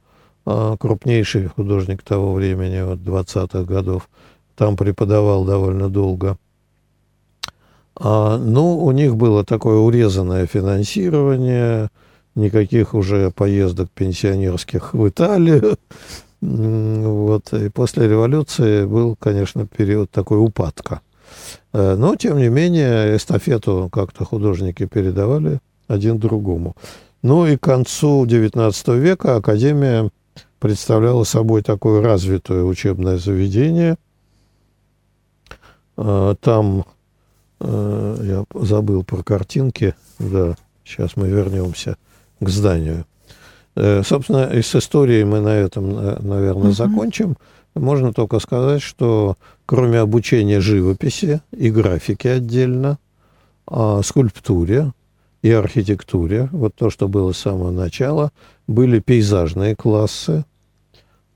а, 0.46 0.76
крупнейший 0.76 1.48
художник 1.48 2.02
того 2.02 2.32
времени, 2.34 2.82
вот 2.82 2.98
20-х 2.98 3.64
годов. 3.64 4.08
Там 4.56 4.76
преподавал 4.76 5.44
довольно 5.44 5.88
долго. 5.88 6.38
А, 7.96 8.38
ну, 8.38 8.78
у 8.84 8.92
них 8.92 9.16
было 9.16 9.44
такое 9.44 9.78
урезанное 9.78 10.46
финансирование, 10.46 11.88
никаких 12.34 12.94
уже 12.94 13.30
поездок 13.30 13.90
пенсионерских 13.90 14.94
в 14.94 15.08
Италию. 15.08 15.76
Вот. 16.44 17.52
И 17.54 17.70
после 17.70 18.06
революции 18.06 18.84
был, 18.84 19.16
конечно, 19.16 19.66
период 19.66 20.10
такой 20.10 20.38
упадка. 20.38 21.00
Э, 21.72 21.94
но, 21.96 22.16
тем 22.16 22.36
не 22.36 22.48
менее, 22.48 23.16
эстафету 23.16 23.88
как-то 23.90 24.24
художники 24.24 24.84
передавали 24.84 25.60
один 25.88 26.18
другому. 26.18 26.76
Ну 27.22 27.46
и 27.46 27.56
к 27.56 27.62
концу 27.62 28.26
XIX 28.26 28.98
века 28.98 29.36
Академия 29.36 30.10
представляла 30.58 31.24
собой 31.24 31.62
такое 31.62 32.02
развитое 32.02 32.62
учебное 32.62 33.16
заведение. 33.16 33.96
Э, 35.96 36.34
там, 36.40 36.84
э, 37.60 38.16
я 38.22 38.44
забыл 38.54 39.02
про 39.02 39.22
картинки, 39.22 39.94
да, 40.18 40.56
сейчас 40.84 41.16
мы 41.16 41.28
вернемся 41.28 41.96
к 42.38 42.48
зданию. 42.50 43.06
Собственно, 43.76 44.44
и 44.52 44.62
с 44.62 44.74
историей 44.76 45.24
мы 45.24 45.40
на 45.40 45.48
этом, 45.48 45.92
наверное, 45.94 46.70
uh-huh. 46.70 46.74
закончим. 46.74 47.36
Можно 47.74 48.12
только 48.12 48.38
сказать, 48.38 48.82
что 48.82 49.36
кроме 49.66 49.98
обучения 49.98 50.60
живописи 50.60 51.40
и 51.50 51.70
графики 51.70 52.28
отдельно, 52.28 52.98
а 53.66 54.02
скульптуре 54.02 54.92
и 55.42 55.50
архитектуре, 55.50 56.48
вот 56.52 56.74
то, 56.74 56.90
что 56.90 57.08
было 57.08 57.32
с 57.32 57.38
самого 57.38 57.70
начала, 57.70 58.30
были 58.66 59.00
пейзажные 59.00 59.74
классы, 59.74 60.44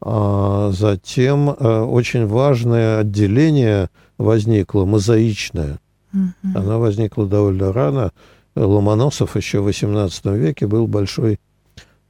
а 0.01 0.71
затем 0.73 1.51
а, 1.51 1.85
очень 1.85 2.27
важное 2.27 3.01
отделение 3.01 3.91
возникло, 4.17 4.85
мозаичное. 4.85 5.79
Mm-hmm. 6.15 6.53
Оно 6.55 6.81
возникло 6.81 7.27
довольно 7.27 7.73
рано. 7.73 8.13
Ломоносов 8.55 9.37
еще 9.37 9.61
в 9.61 9.69
XVIII 9.69 10.37
веке 10.37 10.67
был 10.67 10.87
большой 10.87 11.35
э, 11.35 11.39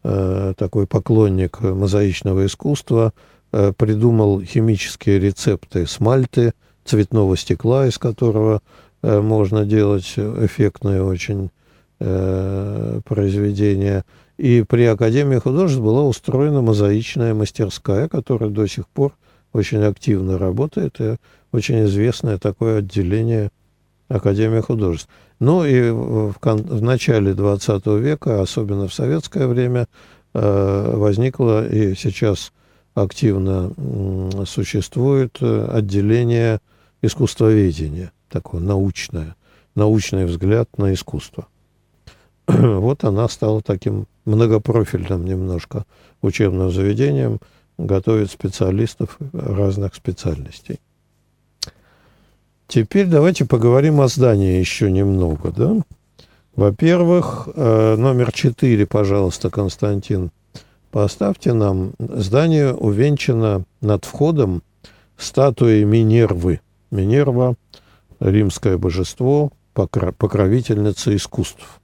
такой 0.02 0.86
поклонник 0.86 1.60
мозаичного 1.60 2.46
искусства– 2.46 3.12
Э, 3.50 3.72
придумал 3.74 4.42
химические 4.42 5.18
рецепты 5.18 5.86
смальты, 5.86 6.52
цветного 6.84 7.34
стекла, 7.36 7.86
из 7.86 7.96
которого 7.96 8.60
э, 9.02 9.20
можно 9.22 9.64
делать 9.64 10.14
эффектные 10.16 11.02
очень 11.02 11.50
э, 11.98 13.00
произведения. 13.06 14.04
И 14.36 14.64
при 14.68 14.84
Академии 14.84 15.38
художеств 15.38 15.80
была 15.80 16.02
устроена 16.04 16.60
мозаичная 16.60 17.32
мастерская, 17.32 18.06
которая 18.08 18.50
до 18.50 18.66
сих 18.66 18.86
пор 18.86 19.14
очень 19.54 19.82
активно 19.82 20.36
работает, 20.36 21.00
и 21.00 21.16
очень 21.50 21.84
известное 21.84 22.36
такое 22.36 22.80
отделение 22.80 23.50
Академии 24.08 24.60
художеств. 24.60 25.08
Ну 25.40 25.64
и 25.64 25.90
в, 25.90 26.34
в 26.40 26.82
начале 26.82 27.32
XX 27.32 27.98
века, 27.98 28.42
особенно 28.42 28.88
в 28.88 28.94
советское 28.94 29.46
время, 29.46 29.86
возникла 30.34 31.66
и 31.66 31.94
сейчас 31.94 32.52
активно 33.02 33.72
существует 34.46 35.38
э, 35.40 35.68
отделение 35.72 36.60
искусствоведения, 37.02 38.12
такое 38.28 38.60
научное, 38.60 39.36
научный 39.74 40.26
взгляд 40.26 40.76
на 40.78 40.92
искусство. 40.92 41.46
Вот 42.46 43.04
она 43.04 43.28
стала 43.28 43.62
таким 43.62 44.06
многопрофильным 44.24 45.24
немножко 45.24 45.84
учебным 46.22 46.70
заведением, 46.70 47.40
готовит 47.78 48.30
специалистов 48.30 49.18
разных 49.32 49.94
специальностей. 49.94 50.80
Теперь 52.68 53.06
давайте 53.06 53.44
поговорим 53.44 54.00
о 54.00 54.08
здании 54.08 54.58
еще 54.58 54.90
немного. 54.90 55.50
Да? 55.50 55.76
Во-первых, 56.54 57.48
э, 57.54 57.96
номер 57.96 58.30
четыре, 58.32 58.86
пожалуйста, 58.86 59.50
Константин 59.50 60.30
Поставьте 60.90 61.52
нам, 61.52 61.92
здание 61.98 62.72
увенчано 62.72 63.64
над 63.82 64.06
входом 64.06 64.62
статуей 65.18 65.84
Минервы. 65.84 66.60
Минерва– 66.90 67.56
римское 68.20 68.78
божество, 68.78 69.52
покровительница 69.74 71.14
искусств. 71.14 71.80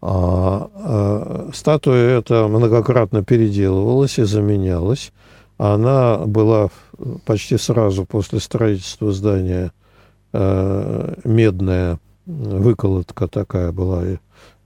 А, 0.00 0.70
а, 0.74 1.50
статуя 1.54 2.18
эта 2.18 2.46
многократно 2.46 3.24
переделывалась 3.24 4.18
и 4.18 4.24
заменялась. 4.24 5.10
Она 5.58 6.18
была 6.18 6.70
почти 7.26 7.58
сразу 7.58 8.04
после 8.06 8.40
строительства 8.40 9.12
здания 9.12 9.72
э, 10.32 11.14
медная 11.24 11.98
выколотка 12.26 13.28
такая 13.28 13.72
была 13.72 14.04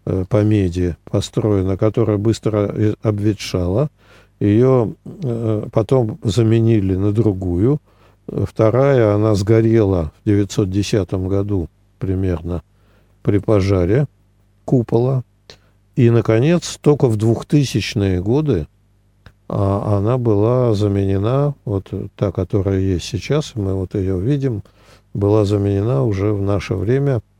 Э, 0.05 0.25
по 0.29 0.43
меди 0.43 0.97
построена, 1.05 1.77
которая 1.77 2.17
быстро 2.17 2.95
обветшала. 3.03 3.89
Ее 4.41 4.95
э, 5.05 5.67
потом 5.73 6.19
заменили 6.25 6.97
на 6.97 7.13
другую. 7.13 7.81
Вторая, 8.27 9.15
она 9.15 9.35
сгорела 9.35 10.13
в 10.23 10.29
910 10.29 11.13
году 11.13 11.69
примерно 11.99 12.63
при 13.23 13.39
пожаре 13.39 14.07
купола. 14.65 15.23
И, 15.95 16.11
наконец, 16.11 16.79
только 16.81 17.07
в 17.07 17.17
2000-е 17.17 18.21
годы 18.21 18.67
она 19.53 20.19
была 20.19 20.75
заменена, 20.75 21.55
вот 21.65 21.91
та, 22.17 22.33
которая 22.33 22.81
есть 22.81 23.05
сейчас, 23.05 23.55
мы 23.55 23.75
вот 23.75 23.95
ее 23.95 24.19
видим, 24.19 24.63
была 25.15 25.45
заменена 25.45 26.05
уже 26.05 26.33
в 26.33 26.43
наше 26.43 26.75
время– 26.75 27.21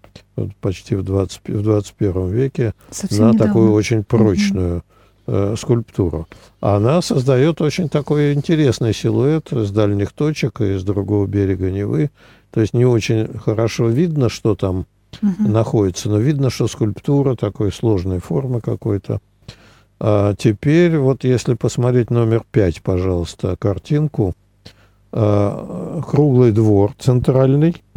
почти 0.61 0.95
в, 0.95 1.03
20, 1.03 1.49
в 1.49 1.63
21 1.63 2.29
веке 2.29 2.75
Совсем 2.91 3.27
на 3.27 3.33
недавно. 3.33 3.47
такую 3.47 3.73
очень 3.73 4.05
прочную 4.05 4.83
угу. 5.27 5.57
скульптуру. 5.57 6.27
Она 6.61 7.03
создает 7.03 7.61
очень 7.61 7.89
такой 7.89 8.33
интересный 8.33 8.95
силуэт 8.95 9.49
с 9.51 9.71
дальних 9.71 10.13
точек 10.13 10.61
и 10.61 10.79
с 10.79 10.85
другого 10.85 11.27
берега 11.27 11.71
Невы. 11.71 12.11
То 12.51 12.61
есть 12.61 12.75
не 12.75 12.85
очень 12.85 13.39
хорошо 13.39 13.89
видно, 13.89 14.29
что 14.29 14.55
там 14.55 14.87
угу. 15.23 15.49
находится, 15.49 16.09
но 16.09 16.19
видно, 16.19 16.51
что 16.51 16.69
скульптура 16.69 17.37
такой 17.37 17.73
сложной 17.73 18.21
формы 18.21 18.61
какой-то. 18.61 19.21
А 20.05 20.35
теперь 20.35 20.99
вот 20.99 21.23
если 21.23 21.55
посмотреть 21.55 22.11
номер 22.11 22.43
пять, 22.51 22.83
пожалуйста, 22.83 23.57
картинку. 23.57 24.35
А, 25.13 26.01
круглый 26.03 26.51
двор 26.51 26.93
центральный– 26.99 27.83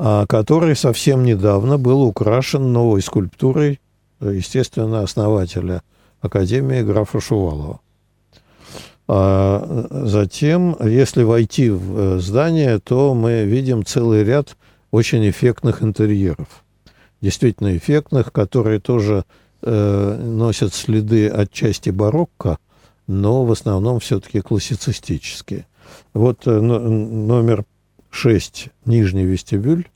а, 0.00 0.26
который 0.26 0.76
совсем 0.76 1.24
недавно 1.24 1.76
был 1.76 2.02
украшен 2.02 2.72
новой 2.72 3.02
скульптурой, 3.02 3.80
естественно, 4.20 5.00
основателя 5.00 5.82
Академии 6.20 6.82
графа 6.82 7.20
Шувалова. 7.20 7.80
А 9.08 9.88
затем, 9.90 10.76
если 10.80 11.24
войти 11.24 11.70
в 11.70 11.98
э, 11.98 12.18
здание, 12.20 12.78
то 12.78 13.12
мы 13.12 13.42
видим 13.42 13.84
целый 13.84 14.22
ряд 14.22 14.56
очень 14.92 15.28
эффектных 15.28 15.82
интерьеров. 15.82 16.62
Действительно 17.20 17.76
эффектных, 17.76 18.30
которые 18.32 18.78
тоже 18.78 19.24
э, 19.68 20.16
носят 20.22 20.74
следы 20.74 21.28
отчасти 21.28 21.90
барокко, 21.90 22.58
но 23.06 23.44
в 23.44 23.52
основном 23.52 24.00
все-таки 24.00 24.40
классицистические. 24.40 25.66
Вот 26.14 26.46
э, 26.46 26.60
номер 26.60 27.64
6 28.10 28.68
нижний 28.86 29.24
вестибюль. 29.24 29.86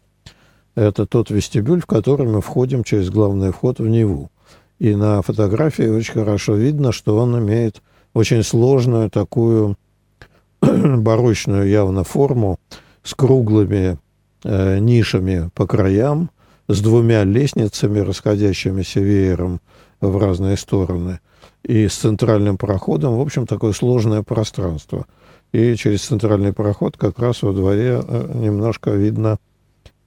Это 0.74 1.06
тот 1.06 1.30
вестибюль, 1.30 1.80
в 1.80 1.86
который 1.86 2.26
мы 2.26 2.40
входим 2.40 2.84
через 2.84 3.10
главный 3.10 3.52
вход 3.52 3.78
в 3.78 3.88
Неву. 3.88 4.30
И 4.78 4.94
на 4.94 5.22
фотографии 5.22 5.88
очень 5.88 6.14
хорошо 6.14 6.54
видно, 6.54 6.92
что 6.92 7.16
он 7.18 7.38
имеет 7.38 7.82
очень 8.14 8.42
сложную 8.42 9.10
такую 9.10 9.76
барочную 10.60 11.68
явно 11.68 12.04
форму 12.04 12.58
с 13.02 13.14
круглыми 13.14 13.98
э, 14.44 14.78
нишами 14.78 15.50
по 15.54 15.66
краям, 15.66 16.30
с 16.68 16.80
двумя 16.80 17.24
лестницами, 17.24 18.00
расходящимися 18.00 19.00
веером 19.00 19.60
в 20.00 20.16
разные 20.16 20.56
стороны, 20.56 21.20
и 21.62 21.88
с 21.88 21.94
центральным 21.94 22.56
проходом. 22.56 23.16
В 23.16 23.20
общем, 23.20 23.46
такое 23.46 23.72
сложное 23.72 24.22
пространство– 24.22 25.06
и 25.52 25.76
через 25.76 26.02
центральный 26.02 26.52
проход 26.52 26.96
как 26.96 27.18
раз 27.18 27.42
во 27.42 27.52
дворе 27.52 28.02
э, 28.02 28.32
немножко 28.34 28.90
видно 28.90 29.38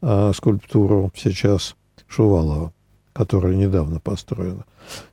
а, 0.01 0.33
скульптуру 0.33 1.11
сейчас 1.15 1.75
Шувалова, 2.07 2.73
которая 3.13 3.55
недавно 3.55 3.99
построена. 3.99 4.65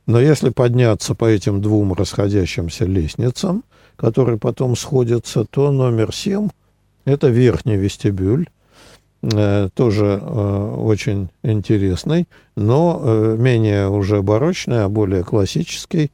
Но 0.07 0.19
если 0.19 0.49
подняться 0.49 1.15
по 1.15 1.25
этим 1.25 1.61
двум 1.61 1.93
расходящимся 1.93 2.85
лестницам, 2.85 3.63
которые 3.95 4.39
потом 4.39 4.75
сходятся, 4.75 5.45
то 5.45 5.71
номер 5.71 6.13
семь– 6.13 6.49
это 7.05 7.27
верхний 7.27 7.77
вестибюль, 7.77 8.47
э, 8.47 8.49
тоже 9.75 10.19
э, 10.21 10.75
очень 10.79 11.29
интересный, 11.43 12.27
но 12.57 13.01
э, 13.01 13.35
менее 13.39 13.89
уже 13.89 14.21
барочный, 14.21 14.83
а 14.83 14.89
более 14.89 15.23
классический. 15.23 16.11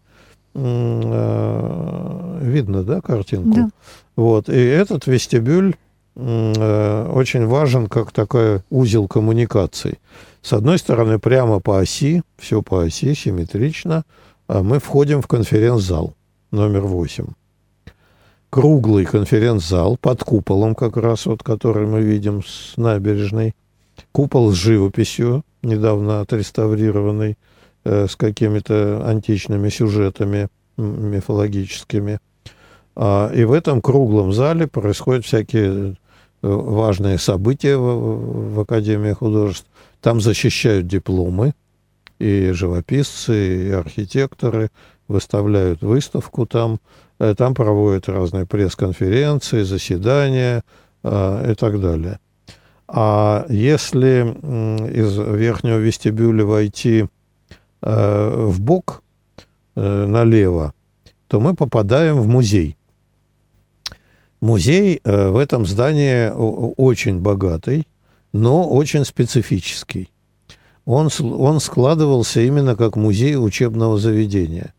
э, 0.54 2.40
видно, 2.42 2.84
да, 2.84 3.02
картинку? 3.02 3.56
Да. 3.56 3.70
Вот, 4.16 4.50
и 4.50 4.60
этот 4.60 5.08
вестибюль 5.08 5.76
э, 6.16 7.12
очень 7.12 7.48
важен 7.48 7.88
как 7.88 8.12
такой 8.12 8.62
узел 8.70 9.08
коммуникаций. 9.08 9.98
С 10.42 10.54
одной 10.54 10.78
стороны, 10.78 11.18
прямо 11.18 11.60
по 11.60 11.80
оси, 11.80 12.22
все 12.38 12.62
по 12.62 12.84
оси, 12.84 13.16
симметрично, 13.16 14.04
а 14.48 14.62
мы 14.62 14.80
входим 14.80 15.22
в 15.22 15.28
конференц-зал 15.28 16.14
номер 16.52 16.82
8. 16.82 17.26
Круглый 18.50 19.06
конференц-зал 19.06 19.98
под 19.98 20.24
куполом 20.24 20.74
как 20.74 20.98
раз, 20.98 21.28
вот, 21.28 21.44
который 21.44 21.86
мы 21.86 22.02
видим 22.02 22.44
с 22.44 22.78
набережной. 22.78 23.54
Купол 24.12 24.52
с 24.52 24.56
живописью, 24.56 25.44
недавно 25.62 26.22
отреставрированный, 26.22 27.38
э, 27.84 28.08
с 28.08 28.16
какими-то 28.16 29.06
античными 29.06 29.70
сюжетами 29.70 30.48
мифологическими. 30.78 32.20
А, 32.96 33.32
и 33.34 33.44
в 33.44 33.54
этом 33.54 33.82
круглом 33.82 34.34
зале 34.34 34.68
происходят 34.68 35.26
всякие 35.26 35.92
э, 35.92 35.94
важные 36.42 37.20
события 37.20 37.78
в, 37.78 38.56
в 38.56 38.60
Академии 38.62 39.14
художеств. 39.14 39.68
Там 40.02 40.22
защищают 40.22 40.88
дипломы, 40.88 41.54
и 42.20 42.52
живописцы, 42.52 43.68
и 43.68 43.72
архитекторы 43.72 44.70
выставляют 45.08 45.82
выставку 45.82 46.46
там, 46.46 46.80
там 47.20 47.54
проводят 47.54 48.08
разные 48.08 48.46
пресс-конференции, 48.46 49.64
заседания 49.64 50.64
э, 51.04 51.52
и 51.52 51.56
так 51.56 51.80
далее. 51.80 52.20
А 52.92 53.46
если 53.50 54.24
из 54.92 55.16
верхнего 55.16 55.78
вестибюля 55.78 56.44
войти 56.44 57.06
э, 57.82 58.46
в 58.48 58.60
бок 58.60 59.04
э, 59.76 60.06
налево, 60.08 60.74
то 61.28 61.40
мы 61.40 61.54
попадаем 61.54 62.20
в 62.20 62.28
музей. 62.28 62.78
Музей 64.42 65.02
э, 65.04 65.30
в 65.30 65.38
этом 65.38 65.68
здании 65.68 66.32
очень 66.32 67.20
богатый, 67.20 67.88
но 68.34 68.68
очень 68.68 69.06
специфический. 69.06 70.10
Он, 70.86 71.10
он 71.20 71.60
складывался 71.60 72.42
именно 72.42 72.76
как 72.76 72.96
музей 72.96 73.36
учебного 73.38 74.00
заведения. 74.00 74.74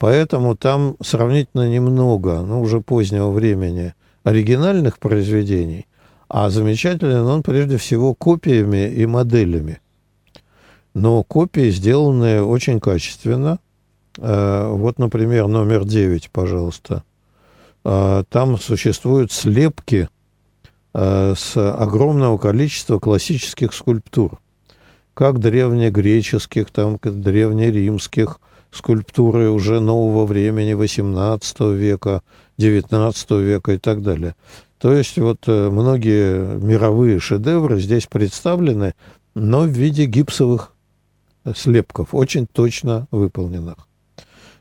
Поэтому 0.00 0.56
там 0.56 0.96
сравнительно 1.02 1.68
немного, 1.68 2.40
ну, 2.40 2.62
уже 2.62 2.80
позднего 2.80 3.30
времени, 3.30 3.92
оригинальных 4.24 4.98
произведений, 4.98 5.86
а 6.26 6.48
замечателен 6.48 7.26
он 7.26 7.42
прежде 7.42 7.76
всего 7.76 8.14
копиями 8.14 8.90
и 8.90 9.04
моделями. 9.04 9.78
Но 10.94 11.22
копии 11.22 11.68
сделаны 11.68 12.42
очень 12.42 12.80
качественно. 12.80 13.58
Э, 14.16 14.70
вот, 14.72 14.98
например, 14.98 15.48
номер 15.48 15.84
9, 15.84 16.30
пожалуйста. 16.30 17.04
Э, 17.84 18.24
там 18.30 18.58
существуют 18.58 19.32
слепки 19.32 20.08
э, 20.94 21.34
с 21.36 21.56
огромного 21.58 22.38
количества 22.38 22.98
классических 22.98 23.74
скульптур. 23.74 24.40
Как 25.12 25.40
древнегреческих, 25.40 26.70
там, 26.70 26.98
древнеримских, 27.02 28.40
скульптуры 28.72 29.50
уже 29.50 29.80
нового 29.80 30.26
времени, 30.26 30.74
18 30.74 31.60
века, 31.60 32.22
19 32.58 33.30
века 33.32 33.72
и 33.72 33.78
так 33.78 34.02
далее. 34.02 34.34
То 34.78 34.92
есть 34.92 35.18
вот 35.18 35.40
э, 35.46 35.70
многие 35.70 36.58
мировые 36.58 37.20
шедевры 37.20 37.80
здесь 37.80 38.06
представлены, 38.06 38.94
но 39.34 39.62
в 39.62 39.68
виде 39.68 40.06
гипсовых 40.06 40.72
слепков, 41.54 42.14
очень 42.14 42.46
точно 42.46 43.06
выполненных, 43.10 43.76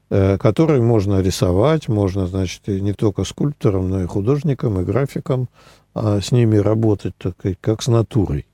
э, 0.10 0.38
которые 0.38 0.82
можно 0.82 1.22
рисовать, 1.22 1.88
можно, 1.88 2.28
значит, 2.28 2.67
и 2.67 2.82
не 2.82 2.93
только 2.93 3.24
скульптором, 3.24 3.89
но 3.89 4.04
и 4.04 4.08
художником, 4.08 4.80
и 4.80 4.84
графиком, 4.84 5.48
а 5.93 6.19
с 6.19 6.32
ними 6.32 6.58
работать 6.58 7.13
так, 7.17 7.36
как 7.62 7.82
с 7.82 7.88
натурой. 7.88 8.45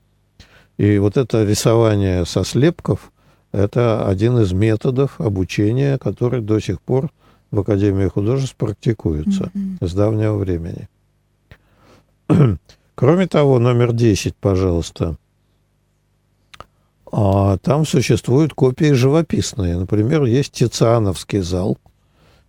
И 0.76 0.98
вот 0.98 1.16
это 1.16 1.44
рисование 1.44 2.26
со 2.26 2.44
слепков– 2.44 3.10
это 3.56 4.06
один 4.06 4.38
из 4.38 4.52
методов 4.52 5.18
обучения, 5.18 5.96
который 5.96 6.42
до 6.42 6.60
сих 6.60 6.78
пор 6.80 7.10
в 7.50 7.60
Академии 7.60 8.06
художеств 8.06 8.54
практикуется 8.56 9.50
mm-hmm. 9.54 9.86
с 9.86 9.94
давнего 9.94 10.36
времени. 10.36 10.88
Кроме 12.94 13.26
того, 13.26 13.58
номер 13.58 13.94
10, 13.94 14.36
пожалуйста. 14.36 15.16
А, 17.10 17.56
там 17.58 17.86
существуют 17.86 18.52
копии 18.52 18.92
живописные. 18.92 19.78
Например, 19.78 20.24
есть 20.24 20.52
Тициановский 20.52 21.40
зал, 21.40 21.78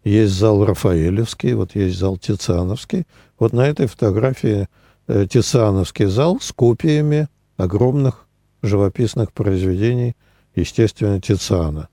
есть 0.04 0.34
зал 0.34 0.65
Рафаэлевский, 0.65 1.54
вот 1.54 1.74
есть 1.76 1.98
зал 1.98 2.17
Тициановский. 2.17 3.06
Вот 3.39 3.54
на 3.54 3.62
этой 3.62 3.88
фотографии 3.88 4.67
э, 5.08 5.26
Тициановский 5.30 6.08
зал 6.08 6.39
с 6.41 6.52
копиями 6.52 7.30
огромных 7.56 8.28
живописных 8.62 9.32
произведений, 9.32 10.15
естественно, 10.58 11.22
Тициана. 11.22 11.89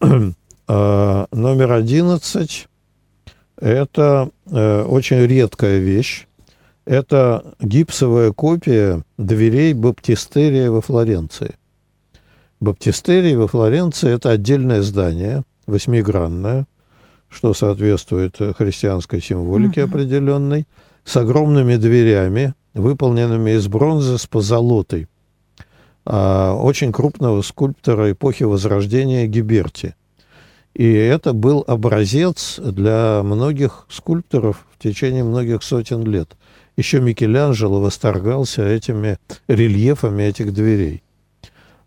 а, 0.68 1.26
номер 1.32 1.72
11– 1.72 2.68
это 3.56 4.30
э, 4.50 4.82
очень 4.82 5.24
редкая 5.26 5.78
вещь. 5.78 6.26
Это 6.84 7.54
гипсовая 7.60 8.32
копия 8.32 9.02
дверей 9.18 9.72
баптистерия 9.72 10.70
во 10.70 10.80
Флоренции. 10.80 11.56
Баптистерий 12.60 13.34
во 13.34 13.48
Флоренции– 13.48 14.10
это 14.14 14.30
отдельное 14.30 14.82
здание, 14.82 15.42
восьмигранное, 15.66 16.66
что 17.28 17.54
соответствует 17.54 18.36
христианской 18.56 19.20
символике 19.20 19.80
mm-hmm. 19.80 19.84
определенной, 19.84 20.66
с 21.04 21.16
огромными 21.16 21.76
дверями, 21.76 22.54
выполненными 22.74 23.52
из 23.52 23.66
бронзы 23.68 24.18
с 24.18 24.26
позолотой, 24.26 25.08
очень 26.06 26.92
крупного 26.92 27.42
скульптора 27.42 28.12
эпохи 28.12 28.44
Возрождения 28.44 29.26
Гиберти. 29.26 29.94
И 30.74 30.92
это 30.92 31.32
был 31.32 31.64
образец 31.66 32.58
для 32.58 33.22
многих 33.24 33.86
скульпторов 33.88 34.66
в 34.76 34.82
течение 34.82 35.24
многих 35.24 35.62
сотен 35.62 36.04
лет– 36.04 36.36
еще 36.76 37.00
Микеланджело 37.00 37.80
восторгался 37.80 38.66
этими 38.66 39.18
рельефами 39.48 40.24
этих 40.24 40.52
дверей. 40.52 41.02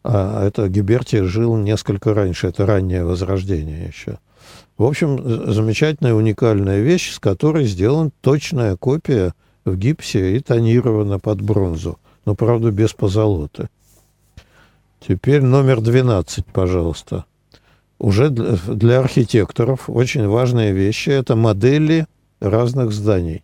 А 0.04 0.48
это 0.48 0.68
Гиберти 0.70 1.22
жил 1.24 1.56
несколько 1.58 2.14
раньше, 2.14 2.48
это 2.48 2.66
раннее 2.66 3.06
возрождение 3.06 3.86
еще. 3.86 4.18
В 4.78 4.86
общем, 4.86 5.52
замечательная, 5.52 6.14
уникальная 6.14 6.80
вещь, 6.80 7.12
с 7.14 7.20
которой 7.20 7.66
сделана 7.66 8.12
точная 8.22 8.78
копия 8.78 9.34
в 9.66 9.76
гипсе 9.76 10.38
и 10.38 10.40
тонирована 10.40 11.20
под 11.20 11.42
бронзу, 11.42 12.00
но, 12.26 12.34
правда, 12.34 12.72
без 12.72 12.94
позолоты. 12.94 13.68
Теперь 15.00 15.42
номер 15.42 15.82
12, 15.82 16.46
пожалуйста. 16.48 17.26
Уже 18.00 18.30
для, 18.30 18.58
для 18.68 19.00
архитекторов 19.00 19.90
очень 19.90 20.28
важные 20.28 20.72
вещи– 20.72 21.10
это 21.12 21.36
модели 21.36 22.06
разных 22.40 22.92
зданий. 22.92 23.44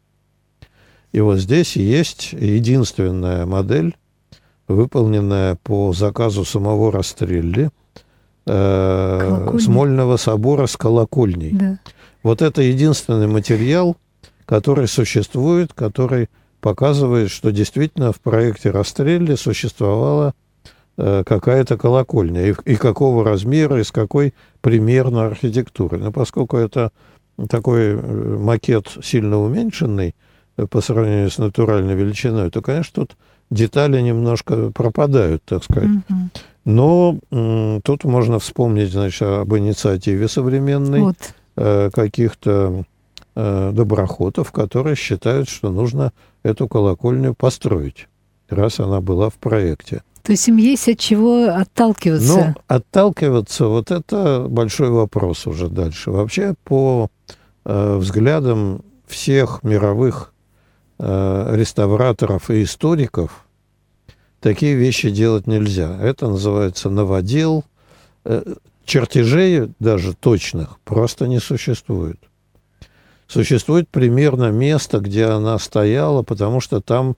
И 1.12 1.22
вот 1.22 1.38
здесь 1.38 1.76
есть 1.76 2.34
единственная 2.34 3.46
модель, 3.46 3.96
выполненная 4.68 5.58
по 5.64 5.94
заказу 5.94 6.44
самого 6.44 6.92
Растрелли, 6.92 7.70
э, 8.46 9.58
Смольного 9.60 10.18
собора 10.18 10.68
с 10.68 10.76
колокольней. 10.76 11.52
Да. 11.52 11.80
Вот 12.24 12.42
это 12.42 12.62
единственный 12.62 13.28
материал, 13.28 13.98
который 14.46 14.88
существует, 14.88 15.74
который 15.74 16.30
показывает, 16.60 17.30
что 17.30 17.52
действительно 17.52 18.12
в 18.12 18.20
проекте 18.20 18.72
Растрелли 18.72 19.36
существовала 19.36 20.34
какая-то 20.98 21.78
колокольня, 21.78 22.48
и, 22.48 22.56
и 22.66 22.76
какого 22.76 23.24
размера, 23.24 23.80
и 23.80 23.84
с 23.84 23.92
какой 23.92 24.34
примерно 24.62 25.26
архитектуры. 25.26 25.98
Но 25.98 26.12
поскольку 26.12 26.58
это 26.58 26.92
такой 27.50 27.96
э, 27.96 28.38
макет 28.40 28.98
сильно 29.04 29.38
уменьшенный, 29.38 30.16
по 30.70 30.82
сравнению 30.82 31.30
с 31.30 31.38
натуральной 31.38 31.96
величиной, 31.96 32.50
то, 32.50 32.62
конечно, 32.62 33.06
тут 33.06 33.18
детали 33.50 34.00
немножко 34.02 34.72
пропадают, 34.72 35.44
так 35.46 35.64
сказать. 35.64 35.90
Mm-hmm. 35.90 36.40
Но 36.66 37.20
м, 37.32 37.82
тут 37.84 38.06
можно 38.06 38.40
вспомнить, 38.40 38.92
значит, 38.92 39.22
об 39.22 39.56
инициативе 39.56 40.28
современной 40.28 41.02
вот. 41.02 41.16
э, 41.58 41.90
каких-то 41.94 42.86
э, 43.36 43.72
доброхотов, 43.74 44.52
которые 44.52 44.96
считают, 44.96 45.50
что 45.50 45.70
нужно 45.70 46.12
эту 46.44 46.68
колокольню 46.68 47.36
построить, 47.36 48.08
раз 48.50 48.80
она 48.80 49.02
была 49.02 49.30
в 49.30 49.36
проекте. 49.36 50.04
То 50.26 50.32
есть 50.32 50.48
им 50.48 50.58
есть 50.58 50.90
от 50.90 51.00
чего 51.00 51.50
отталкиваться? 51.50 52.56
Ну, 52.56 52.56
отталкиваться, 52.68 53.68
вот 53.68 53.92
это 53.92 54.48
большой 54.50 54.90
вопрос 54.90 55.46
уже 55.46 55.70
дальше. 55.70 56.12
Вообще, 56.12 56.56
по 56.64 57.10
э, 57.64 57.98
взглядам 57.98 58.82
всех 59.08 59.62
мировых 59.64 60.34
Э, 60.98 61.54
реставраторов 61.54 62.50
и 62.50 62.64
историков 62.64 63.46
такие 64.40 64.76
вещи 64.76 65.10
делать 65.10 65.46
нельзя. 65.46 65.98
Это 66.02 66.30
называется 66.30 66.90
новодел. 66.90 67.66
Э, 68.24 68.42
чертежей 68.86 69.74
даже 69.80 70.14
точных 70.14 70.80
просто 70.86 71.28
не 71.28 71.40
существует. 71.40 72.18
Существует 73.28 73.90
примерно 73.90 74.52
место, 74.52 75.00
где 75.00 75.26
она 75.26 75.60
стояла, 75.60 76.24
потому 76.24 76.62
что 76.62 76.80
там, 76.80 77.18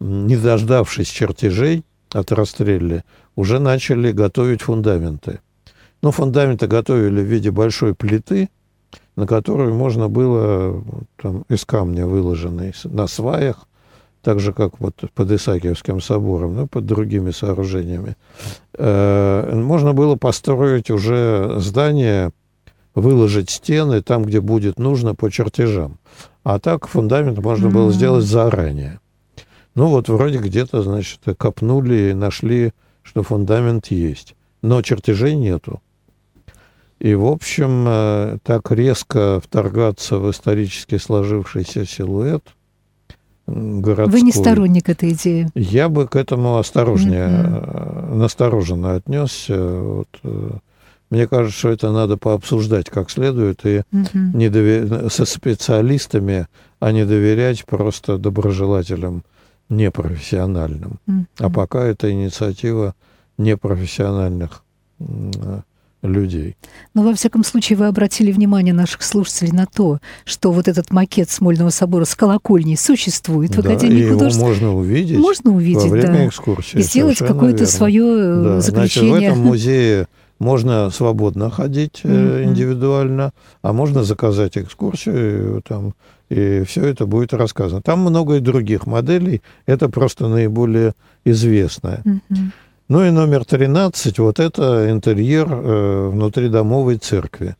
не 0.00 0.36
дождавшись 0.36 1.08
чертежей 1.08 1.84
от 2.12 2.32
расстрелли, 2.32 3.04
уже 3.36 3.58
начали 3.58 4.12
готовить 4.12 4.62
фундаменты. 4.62 5.40
Ну, 6.02 6.10
фундаменты 6.10 6.66
готовили 6.66 7.20
в 7.20 7.24
виде 7.26 7.50
большой 7.50 7.94
плиты, 7.94 8.48
на 9.16 9.26
которую 9.26 9.74
можно 9.74 10.08
было 10.08 10.82
там, 11.20 11.44
из 11.48 11.64
камня 11.64 12.06
выложенной 12.06 12.74
на 12.84 13.06
сваях, 13.06 13.66
так 14.22 14.40
же, 14.40 14.52
как 14.52 14.78
вот 14.80 14.94
под 15.14 15.30
Исаакиевским 15.30 16.00
собором, 16.00 16.54
ну, 16.54 16.66
под 16.66 16.86
другими 16.86 17.30
сооружениями. 17.30 18.16
Э, 18.74 19.52
можно 19.54 19.92
было 19.92 20.16
построить 20.16 20.90
уже 20.90 21.56
здание, 21.58 22.30
выложить 22.94 23.50
стены 23.50 24.02
там, 24.02 24.24
где 24.24 24.40
будет 24.40 24.78
нужно 24.78 25.14
по 25.14 25.30
чертежам. 25.30 25.98
А 26.44 26.58
так 26.58 26.86
фундамент 26.86 27.38
можно 27.38 27.66
mm-hmm. 27.66 27.72
было 27.72 27.92
сделать 27.92 28.24
заранее. 28.24 29.00
Ну 29.74 29.86
вот 29.88 30.08
вроде 30.08 30.38
где-то, 30.38 30.82
значит, 30.82 31.20
копнули 31.38 32.10
и 32.10 32.14
нашли, 32.14 32.72
что 33.02 33.22
фундамент 33.22 33.86
есть. 33.88 34.34
Но 34.60 34.82
чертежей 34.82 35.34
нету. 35.34 35.80
И, 36.98 37.14
в 37.14 37.26
общем, 37.26 37.84
э, 37.88 38.38
так 38.44 38.70
резко 38.70 39.40
вторгаться 39.40 40.18
в 40.18 40.30
исторически 40.30 40.98
сложившийся 40.98 41.84
силуэт 41.84 42.44
городской... 43.48 44.20
Вы 44.20 44.24
не 44.24 44.30
сторонник 44.30 44.88
этой 44.88 45.12
идеи? 45.12 45.48
Я 45.56 45.88
бы 45.88 46.06
к 46.06 46.14
этому 46.14 46.58
осторожнее, 46.58 47.26
mm-hmm. 47.26 48.14
настороженно 48.14 48.94
отнесся. 48.94 49.60
Вот, 49.60 50.08
э, 50.22 50.50
мне 51.10 51.26
кажется, 51.26 51.58
что 51.58 51.68
это 51.70 51.90
надо 51.90 52.16
пообсуждать 52.16 52.88
как 52.88 53.10
следует 53.10 53.66
и 53.66 53.82
mm-hmm. 53.92 54.36
не 54.36 54.48
довер... 54.48 55.10
со 55.10 55.24
специалистами, 55.24 56.46
а 56.78 56.92
не 56.92 57.04
доверять 57.04 57.64
просто 57.64 58.16
доброжелателям 58.16 59.24
непрофессиональным. 59.72 61.00
Mm-hmm. 61.06 61.24
А 61.38 61.50
пока 61.50 61.84
это 61.84 62.10
инициатива 62.10 62.94
непрофессиональных 63.38 64.62
людей. 66.02 66.56
Но, 66.94 67.02
во 67.02 67.14
всяком 67.14 67.44
случае, 67.44 67.78
вы 67.78 67.86
обратили 67.86 68.32
внимание 68.32 68.74
наших 68.74 69.02
слушателей 69.02 69.52
на 69.52 69.66
то, 69.66 70.00
что 70.24 70.50
вот 70.50 70.68
этот 70.68 70.90
макет 70.90 71.30
Смольного 71.30 71.70
собора 71.70 72.04
с 72.04 72.14
колокольней 72.14 72.76
существует 72.76 73.56
в 73.56 73.62
да, 73.62 73.70
Академии 73.70 74.08
художеств. 74.08 74.38
его 74.38 74.48
можно 74.48 74.74
увидеть, 74.74 75.18
можно 75.18 75.52
увидеть 75.52 75.84
во 75.84 75.88
время 75.88 76.12
да. 76.12 76.26
экскурсии. 76.26 76.78
И 76.78 76.82
сделать 76.82 77.18
какое-то 77.18 77.66
свое 77.66 78.04
э, 78.04 78.42
да, 78.42 78.60
заключение. 78.60 79.10
Значит, 79.12 79.30
в 79.30 79.32
этом 79.32 79.38
музее 79.46 80.08
можно 80.40 80.90
свободно 80.90 81.50
ходить 81.50 82.00
mm-hmm. 82.02 82.44
индивидуально, 82.44 83.32
а 83.62 83.72
можно 83.72 84.02
заказать 84.02 84.58
экскурсию, 84.58 85.58
и, 85.58 85.62
там, 85.62 85.94
и 86.32 86.64
все 86.64 86.86
это 86.86 87.06
будет 87.06 87.34
рассказано. 87.34 87.82
Там 87.82 88.00
много 88.00 88.36
и 88.36 88.40
других 88.40 88.86
моделей, 88.86 89.42
это 89.66 89.88
просто 89.88 90.28
наиболее 90.28 90.94
известное. 91.24 92.02
Ну 92.88 93.04
и 93.04 93.10
номер 93.10 93.44
13, 93.44 94.18
вот 94.18 94.40
это 94.40 94.90
интерьер 94.90 95.48
э, 95.50 96.08
внутридомовой 96.08 96.96
церкви. 96.96 97.56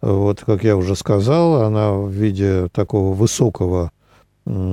Вот, 0.00 0.42
как 0.44 0.64
я 0.64 0.76
уже 0.76 0.96
сказал, 0.96 1.62
она 1.62 1.92
в 1.92 2.10
виде 2.10 2.68
такого 2.72 3.14
высокого 3.14 3.92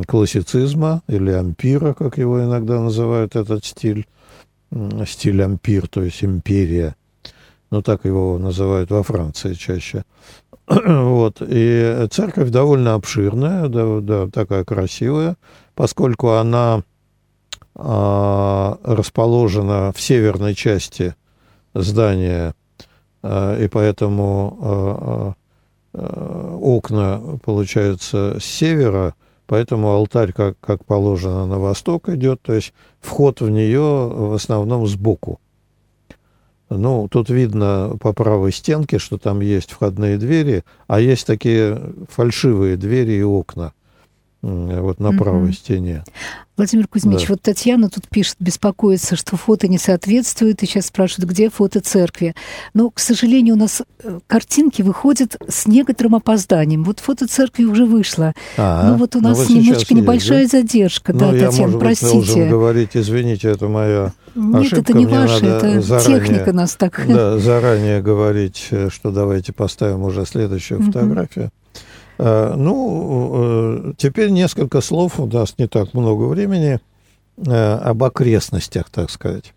классицизма 0.07 1.01
или 1.07 1.31
ампира, 1.31 1.93
как 1.93 2.17
его 2.17 2.43
иногда 2.43 2.79
называют 2.79 3.35
этот 3.35 3.65
стиль, 3.65 4.07
стиль 5.05 5.43
ампир, 5.43 5.88
то 5.88 6.01
есть 6.01 6.23
империя. 6.23 6.95
Ну, 7.69 7.81
так 7.81 8.05
его 8.05 8.38
называют 8.38 8.89
во 8.91 9.03
Франции 9.03 9.53
чаще. 9.53 10.03
вот, 10.86 11.41
и 11.47 12.07
церковь 12.11 12.49
довольно 12.49 12.95
обширная, 12.95 13.70
да, 13.70 14.01
да, 14.01 14.28
такая 14.28 14.65
красивая, 14.65 15.38
поскольку 15.76 16.32
она 16.32 16.84
а, 17.74 18.78
расположена 18.84 19.93
в 19.95 20.01
северной 20.01 20.55
части 20.55 21.15
здания, 21.74 22.53
а, 23.24 23.57
и 23.57 23.70
поэтому 23.70 25.36
а, 25.93 26.57
окна 26.59 27.39
получаются 27.45 28.38
с 28.38 28.43
севера, 28.43 29.15
поэтому 29.45 29.91
алтарь, 29.91 30.34
как, 30.34 30.59
как 30.59 30.84
положено, 30.84 31.45
на 31.45 31.59
восток 31.59 32.09
идет, 32.09 32.41
то 32.41 32.51
есть 32.51 32.74
вход 32.99 33.39
в 33.39 33.49
нее 33.49 33.80
в 33.82 34.34
основном 34.34 34.86
сбоку. 34.86 35.39
Ну, 36.70 37.07
тут 37.09 37.30
видно 37.30 37.95
по 37.99 38.11
правой 38.13 38.51
стенке, 38.51 38.99
что 38.99 39.18
там 39.18 39.39
есть 39.39 39.72
входные 39.72 40.18
двери, 40.18 40.63
а 40.88 40.99
есть 40.99 41.26
такие 41.26 41.93
фальшивые 42.09 42.76
двери 42.76 43.13
и 43.13 43.24
окна 43.24 43.74
вот 44.41 44.99
на 44.99 45.11
правой 45.13 45.53
стене. 45.53 46.03
Владимир 46.57 46.88
Кузьмич, 46.88 47.21
да. 47.21 47.25
вот 47.29 47.41
Татьяна 47.43 47.88
тут 47.88 48.07
пишет, 48.09 48.35
беспокоится, 48.39 49.15
что 49.15 49.38
фото 49.38 49.67
не 49.67 49.77
соответствует, 49.77 50.63
и 50.63 50.65
сейчас 50.65 50.88
спрашивает, 50.88 51.29
где 51.29 51.51
фото 51.51 51.81
церкви. 51.81 52.33
Но, 52.73 52.89
к 52.89 52.99
сожалению, 52.99 53.53
у 53.53 53.57
нас 53.59 53.83
э, 54.03 54.19
картинки 54.25 54.81
выходят 54.81 55.38
с 55.47 55.67
некоторым 55.67 56.15
опозданием. 56.15 56.83
Вот 56.83 56.99
фото 56.99 57.27
церкви 57.27 57.63
уже 57.63 57.85
вышло. 57.85 58.33
А, 58.57 58.89
ну 58.89 58.97
вот 58.97 59.15
у 59.15 59.21
ну 59.21 59.29
нас 59.29 59.47
ну, 59.47 59.55
немножечко 59.55 59.93
небольшая 59.93 60.41
есть, 60.41 60.51
да? 60.51 60.61
задержка. 60.61 61.13
Ну, 61.13 61.19
да, 61.19 61.31
я, 61.31 61.47
Татьяна, 61.47 61.73
может 61.73 61.79
простите. 61.79 62.17
Быть, 62.17 62.25
должен 62.25 62.49
говорить, 62.49 62.89
извините, 62.93 63.49
это 63.49 63.67
моя 63.67 64.13
Нет, 64.33 64.55
ошибка. 64.55 64.81
это 64.81 64.93
не 64.93 65.05
ваша, 65.05 65.45
это 65.45 65.81
заранее, 65.81 66.19
техника 66.19 66.53
нас 66.53 66.75
так... 66.75 67.05
Да, 67.07 67.38
заранее 67.38 68.01
говорить, 68.01 68.69
э, 68.71 68.89
что 68.91 69.11
давайте 69.11 69.53
поставим 69.53 70.01
уже 70.01 70.25
следующую 70.25 70.81
фотографию. 70.81 71.51
Э, 72.18 72.55
ну, 72.55 73.89
э, 73.89 73.93
теперь 73.97 74.30
несколько 74.30 74.82
слов, 74.82 75.20
у 75.20 75.28
нас 75.28 75.55
не 75.57 75.68
так 75.68 75.93
много 75.93 76.24
времени, 76.24 76.80
э, 77.38 77.74
об 77.76 78.03
окрестностях, 78.03 78.89
так 78.89 79.11
сказать, 79.11 79.53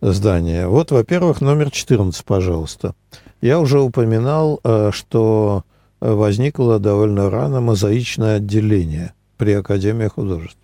здания. 0.00 0.66
Вот, 0.66 0.90
во-первых, 0.90 1.40
номер 1.40 1.70
14, 1.70 2.24
пожалуйста. 2.24 2.94
Я 3.40 3.58
уже 3.58 3.80
упоминал, 3.80 4.60
что 4.92 5.64
возникло 6.00 6.78
довольно 6.78 7.28
рано 7.28 7.60
мозаичное 7.60 8.36
отделение 8.36 9.14
при 9.36 9.52
Академии 9.52 10.06
художеств. 10.06 10.58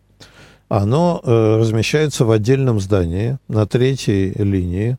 Оно 0.69 1.21
размещается 1.25 2.25
в 2.25 2.31
отдельном 2.31 2.79
здании 2.79 3.39
на 3.49 3.67
третьей 3.67 4.33
линии, 4.33 4.97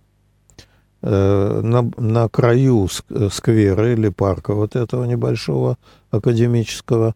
на, 1.01 1.89
на 1.95 2.28
краю 2.28 2.89
сквера 3.32 3.93
или 3.93 4.10
парка 4.10 4.53
вот 4.53 4.76
этого 4.76 5.05
небольшого, 5.05 5.78
академического. 6.12 7.16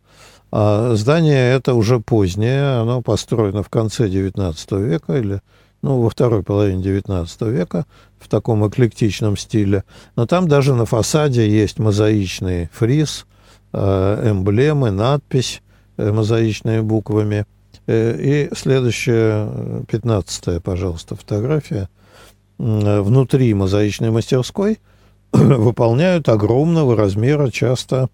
А 0.52 0.94
здание 0.96 1.54
это 1.54 1.74
уже 1.74 2.00
позднее, 2.00 2.80
оно 2.80 3.02
построено 3.02 3.64
в 3.64 3.70
конце 3.70 4.08
XIX 4.08 4.54
века 4.84 5.18
или 5.18 5.42
ну, 5.82 6.02
во 6.02 6.10
второй 6.10 6.44
половине 6.44 6.82
XIX 6.82 7.52
века 7.52 7.86
в 8.20 8.30
таком 8.30 8.68
эклектичном 8.68 9.38
стиле. 9.38 9.84
Но 10.16 10.26
там 10.26 10.48
даже 10.48 10.74
на 10.74 10.86
фасаде 10.86 11.48
есть 11.48 11.78
мозаичный 11.78 12.70
фриз, 12.72 13.26
э, 13.74 14.32
эмблемы, 14.32 14.92
надпись 14.92 15.62
э, 15.98 16.12
мозаичными 16.12 16.80
буквами. 16.80 17.46
Э, 17.86 18.16
и 18.18 18.50
следующая, 18.56 19.84
пятнадцатая, 19.92 20.60
пожалуйста, 20.62 21.16
фотография. 21.16 21.90
Внутри 22.58 23.54
мозаичной 23.54 24.12
мастерской 24.12 24.80
выполняют 25.34 26.30
огромного 26.30 26.96
размера 26.96 27.50
часто 27.50 28.10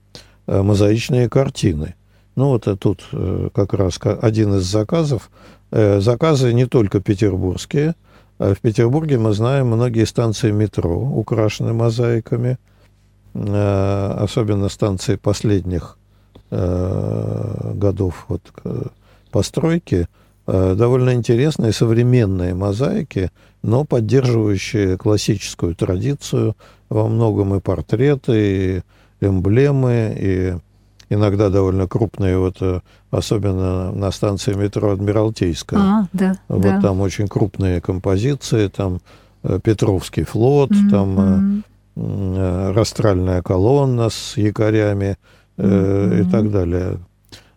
мозаичные 0.50 1.30
картины. 1.30 1.95
Ну 2.36 2.50
вот 2.50 2.68
тут 2.80 3.04
э, 3.12 3.50
как 3.54 3.74
раз 3.74 4.00
один 4.02 4.56
из 4.56 4.64
заказов. 4.64 5.30
Э, 5.72 6.00
заказы 6.00 6.54
не 6.54 6.66
только 6.66 7.00
петербургские. 7.00 7.95
В 8.38 8.56
Петербурге 8.62 9.18
мы 9.18 9.34
знаем 9.34 9.68
многие 9.68 10.06
станции 10.06 10.52
метро 10.52 10.97
украшены 10.97 11.74
мозаиками, 11.74 12.58
особенно 13.34 14.70
станции 14.70 15.18
последних 15.18 15.97
годов 16.50 18.26
вот, 18.30 18.41
постройки. 19.30 20.08
Довольно 20.47 21.14
интересные 21.14 21.74
современные 21.74 22.56
мозаики, 22.56 23.30
но 23.62 23.84
поддерживающие 23.84 24.97
классическую 24.97 25.76
традицию, 25.76 26.56
во 26.88 27.10
многом 27.10 27.56
и 27.56 27.60
портреты, 27.60 28.78
и 28.78 28.82
эмблемы 29.22 30.16
и 30.18 30.56
иногда 31.10 31.50
довольно 31.50 31.88
крупные, 31.88 32.38
вот 32.38 32.58
э, 32.62 32.82
особенно 33.12 33.92
на 33.92 34.12
станции 34.12 34.54
метро 34.54 34.92
Адмиралтейская. 34.92 35.80
А, 35.80 36.08
да, 36.14 36.36
вот 36.48 36.62
да. 36.62 36.82
там 36.82 37.02
очень 37.02 37.28
крупные 37.28 37.82
композиции, 37.82 38.68
там 38.68 39.02
э, 39.44 39.60
Петровский 39.64 40.24
флот, 40.24 40.72
mm-hmm. 40.72 40.90
там 40.90 41.64
э, 41.96 42.72
растральная 42.74 43.42
колонна 43.42 44.10
с 44.10 44.38
якорями 44.38 45.18
mm-hmm. 45.58 46.28
и 46.28 46.32
так 46.32 46.52
далее. 46.52 47.00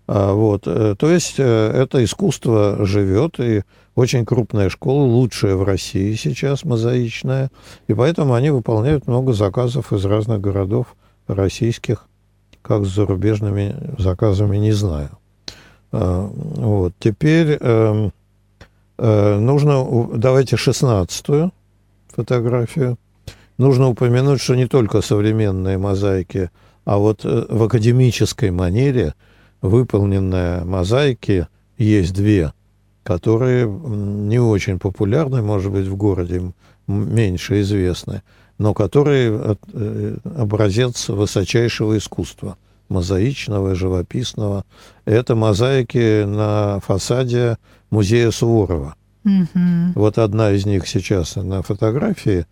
А, 0.09 0.35
вот, 0.35 0.65
э, 0.67 0.95
то 0.99 1.11
есть 1.11 1.37
э, 1.39 1.71
это 1.75 2.03
искусство 2.03 2.85
живет, 2.85 3.39
и 3.39 3.63
очень 3.95 4.25
крупная 4.25 4.69
школа, 4.69 5.05
лучшая 5.05 5.55
в 5.55 5.63
России 5.63 6.15
сейчас, 6.15 6.65
мозаичная, 6.65 7.51
и 7.87 7.95
поэтому 7.95 8.35
они 8.35 8.51
выполняют 8.51 9.07
много 9.07 9.33
заказов 9.33 9.93
из 9.93 10.05
разных 10.05 10.41
городов 10.41 10.97
российских, 11.35 12.07
как 12.63 12.85
с 12.85 12.95
зарубежными 12.95 13.75
заказами, 13.99 14.57
не 14.57 14.73
знаю. 14.73 15.11
А, 15.91 16.27
вот, 16.27 16.95
теперь 16.99 17.59
эм, 17.61 18.13
э, 18.99 19.39
нужно, 19.39 20.09
давайте 20.15 20.57
шестнадцатую 20.57 21.53
фотографию. 22.09 22.99
Нужно 23.59 23.89
упомянуть, 23.89 24.41
что 24.41 24.55
не 24.55 24.67
только 24.67 25.03
современные 25.03 25.79
мозаики, 25.79 26.51
а 26.85 26.99
вот 26.99 27.25
в 27.25 27.63
академической 27.63 28.51
манере 28.51 29.15
выполненные 29.61 30.65
мозаики 30.65 31.47
есть 31.77 32.15
две– 32.15 32.53
которые 33.03 33.67
не 33.67 34.39
очень 34.39 34.79
популярны, 34.79 35.43
может 35.43 35.73
быть, 35.73 35.87
в 35.87 35.97
городе, 35.97 36.53
меньше 36.87 37.61
известны, 37.61 38.23
но 38.63 38.75
которые 38.75 39.57
э, 39.73 40.17
образец 40.37 41.09
высочайшего 41.09 41.99
искусства, 41.99 42.57
мозаичного, 42.89 43.75
живописного. 43.75 44.65
Это 45.05 45.35
мозаики 45.35 46.23
на 46.25 46.79
фасаде 46.79 47.59
музея 47.91 48.31
Суворова. 48.31 48.95
Mm-hmm. 49.25 49.93
Вот 49.97 50.19
одна 50.19 50.53
из 50.53 50.65
них 50.65 50.87
сейчас 50.87 51.35
на 51.35 51.63
фотографии. 51.63 52.47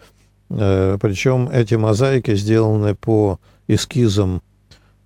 Э, 0.49 0.99
Причем 1.01 1.49
эти 1.49 1.77
мозаики 1.77 2.35
сделаны 2.35 2.97
по 2.97 3.39
эскизам 3.69 4.43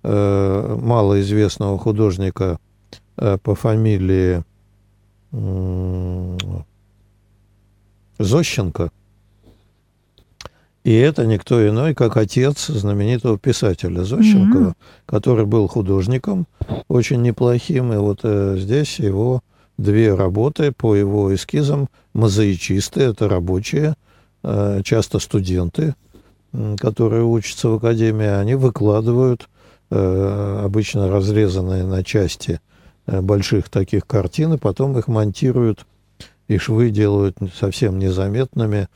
э, 0.01 0.77
малоизвестного 0.81 1.77
художника 1.77 2.57
по 3.15 3.55
фамилии 3.55 4.43
Зощенко. 8.19 8.89
И 10.85 10.93
это 10.93 11.25
никто 11.25 11.67
иной, 11.67 11.93
как 11.93 12.15
отец 12.15 12.67
знаменитого 12.67 13.37
писателя 13.37 14.03
Зощенкова, 14.03 14.69
mm-hmm. 14.69 14.75
который 15.05 15.45
был 15.45 15.67
художником 15.67 16.47
очень 16.87 17.21
неплохим. 17.21 17.91
И 17.91 17.97
вот 17.97 18.19
э, 18.23 18.55
здесь 18.57 18.99
его 18.99 19.41
две 19.77 20.13
работы 20.13 20.71
по 20.71 20.95
его 20.95 21.35
эскизам 21.35 21.89
мозаичисты, 22.13 23.01
это 23.01 23.27
рабочие, 23.27 23.95
э, 24.43 24.81
часто 24.85 25.19
студенты, 25.19 25.95
э, 26.53 26.75
которые 26.79 27.25
учатся 27.25 27.67
в 27.67 27.75
академии, 27.75 28.27
они 28.27 28.55
выкладывают 28.55 29.49
э, 29.89 30.61
обычно 30.63 31.09
разрезанные 31.09 31.83
на 31.83 32.01
части 32.03 32.61
Э, 33.07 33.21
больших 33.21 33.69
таких 33.69 34.07
картин, 34.07 34.53
и 34.53 34.57
потом 34.57 34.97
их 34.97 35.07
монтируют, 35.07 35.85
и 36.47 36.57
швы 36.57 36.89
делают 36.89 37.37
совсем 37.55 37.99
незаметными, 37.99 38.87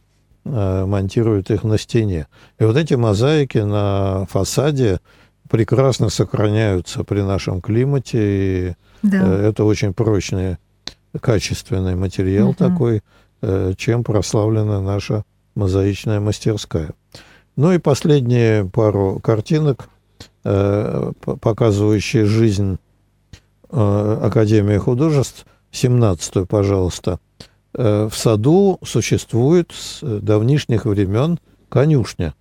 монтируют 0.49 1.51
их 1.51 1.63
на 1.63 1.77
стене. 1.77 2.27
И 2.59 2.63
вот 2.63 2.75
эти 2.75 2.95
мозаики 2.95 3.59
на 3.59 4.25
фасаде 4.29 4.99
прекрасно 5.49 6.09
сохраняются 6.09 7.03
при 7.03 7.21
нашем 7.21 7.61
климате, 7.61 8.19
и 8.21 8.73
да. 9.03 9.17
Э, 9.21 9.49
это 9.49 9.63
очень 9.63 9.93
прочный, 9.93 10.57
качественный 11.19 11.95
материал 11.95 12.49
угу. 12.49 12.57
такой, 12.57 13.01
чем 13.77 14.03
прославлена 14.03 14.81
наша 14.81 15.23
мозаичная 15.55 16.19
мастерская. 16.19 16.91
Ну 17.55 17.71
и 17.71 17.77
последние 17.77 18.65
пару 18.65 19.19
картинок, 19.21 19.89
показывающие 20.43 22.25
жизнь 22.25 22.77
Э, 23.71 24.19
Академия 24.23 24.79
художеств, 24.79 25.45
17-ю, 25.71 26.47
пожалуйста, 26.47 27.19
э, 27.39 27.43
в 27.73 28.11
саду 28.11 28.79
существует 28.83 29.71
с 29.71 29.99
давнишних 30.01 30.85
времен 30.85 31.39
конюшня. 31.69 32.33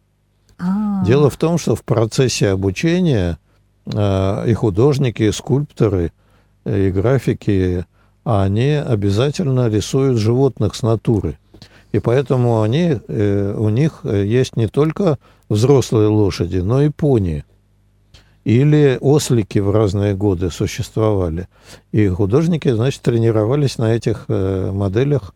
А-а-а. 0.58 1.04
Дело 1.04 1.30
в 1.30 1.36
том, 1.36 1.58
что 1.58 1.76
в 1.76 1.84
процессе 1.84 2.48
обучения 2.48 3.38
э, 3.86 4.44
и 4.50 4.54
художники, 4.54 5.22
и 5.22 5.32
скульпторы, 5.32 6.12
и 6.64 6.90
графики, 6.90 7.84
они 8.24 8.72
обязательно 8.72 9.68
рисуют 9.68 10.18
животных 10.18 10.74
с 10.74 10.82
натуры. 10.82 11.38
И 11.92 11.98
поэтому 11.98 12.60
они, 12.60 13.00
у 13.08 13.68
них 13.70 14.00
есть 14.04 14.56
не 14.56 14.66
только 14.66 15.18
взрослые 15.48 16.08
лошади, 16.08 16.58
но 16.58 16.82
и 16.82 16.90
пони 16.90 17.44
или 18.48 18.96
ослики 19.02 19.58
в 19.58 19.70
разные 19.70 20.14
годы 20.14 20.50
существовали. 20.50 21.48
И 21.92 22.08
художники, 22.08 22.70
значит, 22.72 23.02
тренировались 23.02 23.76
на 23.76 23.92
этих 23.94 24.24
э, 24.28 24.70
моделях 24.72 25.34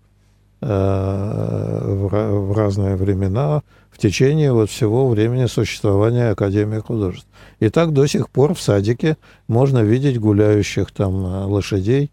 э, 0.63 0.67
в, 0.67 2.57
разные 2.57 2.97
времена 2.97 3.61
в 3.91 3.99
течение 3.99 4.55
вот 4.55 4.71
всего 4.71 5.11
времени 5.11 5.45
существования 5.45 6.31
Академии 6.31 6.79
художеств. 6.79 7.27
И 7.61 7.69
так 7.69 7.93
до 7.93 8.07
сих 8.07 8.31
пор 8.31 8.55
в 8.55 8.63
садике 8.63 9.19
можно 9.47 9.81
видеть 9.81 10.19
гуляющих 10.19 10.91
там 10.91 11.27
э, 11.27 11.45
лошадей 11.45 12.11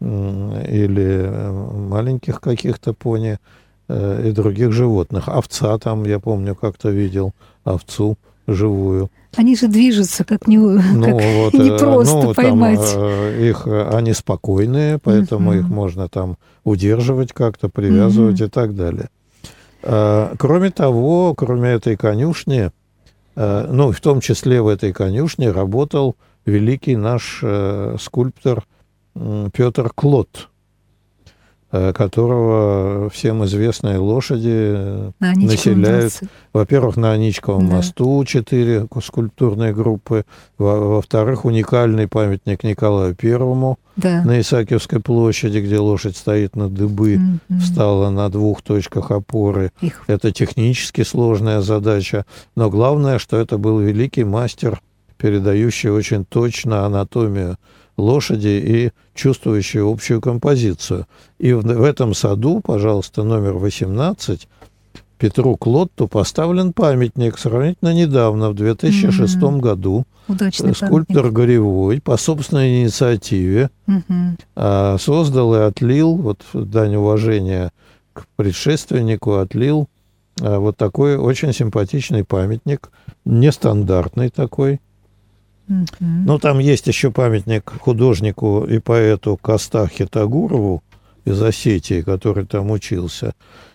или 0.00 1.30
маленьких 1.88 2.40
каких-то 2.40 2.92
пони 2.92 3.38
и 3.88 4.32
других 4.34 4.72
животных. 4.72 5.28
Овца 5.28 5.78
там, 5.78 6.04
я 6.04 6.18
помню, 6.18 6.56
как-то 6.56 6.90
видел 6.90 7.32
овцу 7.62 8.18
живую. 8.46 9.10
Они 9.36 9.56
же 9.56 9.68
движутся, 9.68 10.24
как 10.24 10.46
не, 10.46 10.58
ну, 10.58 11.04
как 11.04 11.14
вот, 11.14 11.54
не 11.54 11.70
э, 11.74 11.78
просто 11.78 12.22
ну, 12.22 12.34
поймать. 12.34 12.92
Там, 12.92 13.02
э, 13.02 13.48
их, 13.48 13.66
они 13.66 14.12
спокойные, 14.12 14.98
поэтому 14.98 15.54
uh-huh. 15.54 15.60
их 15.60 15.68
можно 15.68 16.08
там 16.08 16.36
удерживать 16.64 17.32
как-то, 17.32 17.68
привязывать 17.68 18.40
uh-huh. 18.40 18.46
и 18.46 18.50
так 18.50 18.74
далее. 18.74 19.08
Кроме 19.82 20.70
того, 20.70 21.34
кроме 21.34 21.70
этой 21.70 21.96
конюшни, 21.96 22.70
ну, 23.34 23.90
в 23.90 24.00
том 24.00 24.20
числе 24.20 24.62
в 24.62 24.68
этой 24.68 24.92
конюшне 24.92 25.50
работал 25.50 26.14
великий 26.46 26.94
наш 26.94 27.42
скульптор 27.98 28.64
Петр 29.52 29.90
Клод. 29.92 30.50
Э, 31.74 31.94
которого 31.94 33.08
всем 33.08 33.46
известные 33.46 33.96
лошади 33.96 35.10
на 35.20 35.32
населяют. 35.34 36.20
Во-первых, 36.52 36.98
на 36.98 37.12
Аничковом 37.12 37.66
да. 37.66 37.76
мосту 37.76 38.22
четыре 38.26 38.86
скульптурные 39.02 39.72
группы. 39.72 40.26
Во-вторых, 40.58 41.46
уникальный 41.46 42.08
памятник 42.08 42.62
Николаю 42.62 43.14
Первому 43.14 43.78
да. 43.96 44.22
на 44.22 44.38
Исаакиевской 44.38 45.00
площади, 45.00 45.60
где 45.60 45.78
лошадь 45.78 46.18
стоит 46.18 46.56
на 46.56 46.68
дыбы, 46.68 47.14
mm-hmm. 47.14 47.58
встала 47.60 48.10
на 48.10 48.28
двух 48.28 48.60
точках 48.60 49.10
опоры. 49.10 49.72
Их. 49.80 50.04
Это 50.08 50.30
технически 50.30 51.04
сложная 51.04 51.62
задача. 51.62 52.26
Но 52.54 52.68
главное, 52.68 53.18
что 53.18 53.38
это 53.38 53.56
был 53.56 53.78
великий 53.78 54.24
мастер, 54.24 54.82
передающий 55.16 55.88
очень 55.88 56.26
точно 56.26 56.84
анатомию 56.84 57.56
лошади 57.96 58.60
и 58.62 58.90
чувствующие 59.14 59.88
общую 59.88 60.20
композицию. 60.20 61.06
И 61.38 61.52
в, 61.52 61.62
в 61.62 61.82
этом 61.82 62.14
саду, 62.14 62.60
пожалуйста, 62.60 63.22
номер 63.22 63.54
18, 63.54 64.48
Петру 65.18 65.56
Клотту 65.56 66.08
поставлен 66.08 66.72
памятник 66.72 67.38
сравнительно 67.38 67.94
недавно, 67.94 68.50
в 68.50 68.54
2006 68.54 69.36
mm-hmm. 69.36 69.60
году. 69.60 70.04
Удачный 70.26 70.74
Скульптор 70.74 71.22
памятник. 71.22 71.32
Горевой 71.32 72.00
по 72.00 72.16
собственной 72.16 72.82
инициативе 72.82 73.70
mm-hmm. 73.86 74.98
создал 74.98 75.54
и 75.54 75.58
отлил, 75.58 76.16
вот 76.16 76.40
дань 76.52 76.96
уважения 76.96 77.70
к 78.12 78.26
предшественнику, 78.36 79.34
отлил 79.34 79.88
а, 80.40 80.58
вот 80.58 80.76
такой 80.76 81.16
очень 81.16 81.52
симпатичный 81.52 82.24
памятник, 82.24 82.90
нестандартный 83.24 84.30
такой, 84.30 84.80
ну, 86.00 86.38
там 86.38 86.58
есть 86.58 86.86
еще 86.86 87.10
памятник 87.10 87.72
художнику 87.80 88.64
и 88.64 88.78
поэту 88.78 89.36
Костахе 89.36 90.06
Тагурову 90.06 90.82
из 91.24 91.40
Осетии, 91.40 92.02
который 92.02 92.46
там 92.46 92.70
учился. 92.70 93.34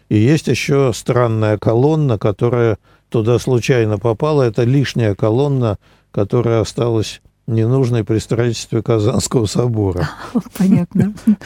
И 0.09 0.17
есть 0.17 0.47
еще 0.47 0.91
странная 0.93 1.57
колонна, 1.57 2.17
которая 2.17 2.77
туда 3.09 3.39
случайно 3.39 3.97
попала. 3.97 4.43
Это 4.43 4.63
лишняя 4.63 5.15
колонна, 5.15 5.77
которая 6.11 6.61
осталась 6.61 7.21
ненужной 7.48 8.04
при 8.04 8.20
строительстве 8.20 8.84
Казанского 8.84 9.45
собора. 9.45 10.10
Понятно. 10.58 11.14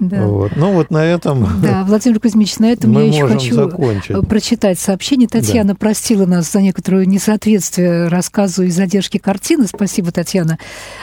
Да. 0.00 0.26
Вот. 0.26 0.52
Ну 0.56 0.72
вот 0.72 0.90
на 0.90 1.04
этом 1.04 1.46
Да, 1.62 1.84
Владимир 1.84 2.20
Кузьмич, 2.20 2.58
на 2.58 2.72
этом 2.72 2.92
я 2.92 3.02
еще 3.02 3.28
хочу 3.28 3.54
закончить. 3.54 4.16
Э, 4.16 4.22
прочитать 4.22 4.78
сообщение. 4.78 5.28
Татьяна 5.28 5.74
да. 5.74 5.74
простила 5.74 6.24
нас 6.24 6.50
за 6.50 6.62
некоторое 6.62 7.04
несоответствие 7.04 8.08
рассказу 8.08 8.62
и 8.62 8.70
задержки 8.70 9.18
картины. 9.18 9.66
Спасибо, 9.66 10.10
Татьяна. 10.10 10.58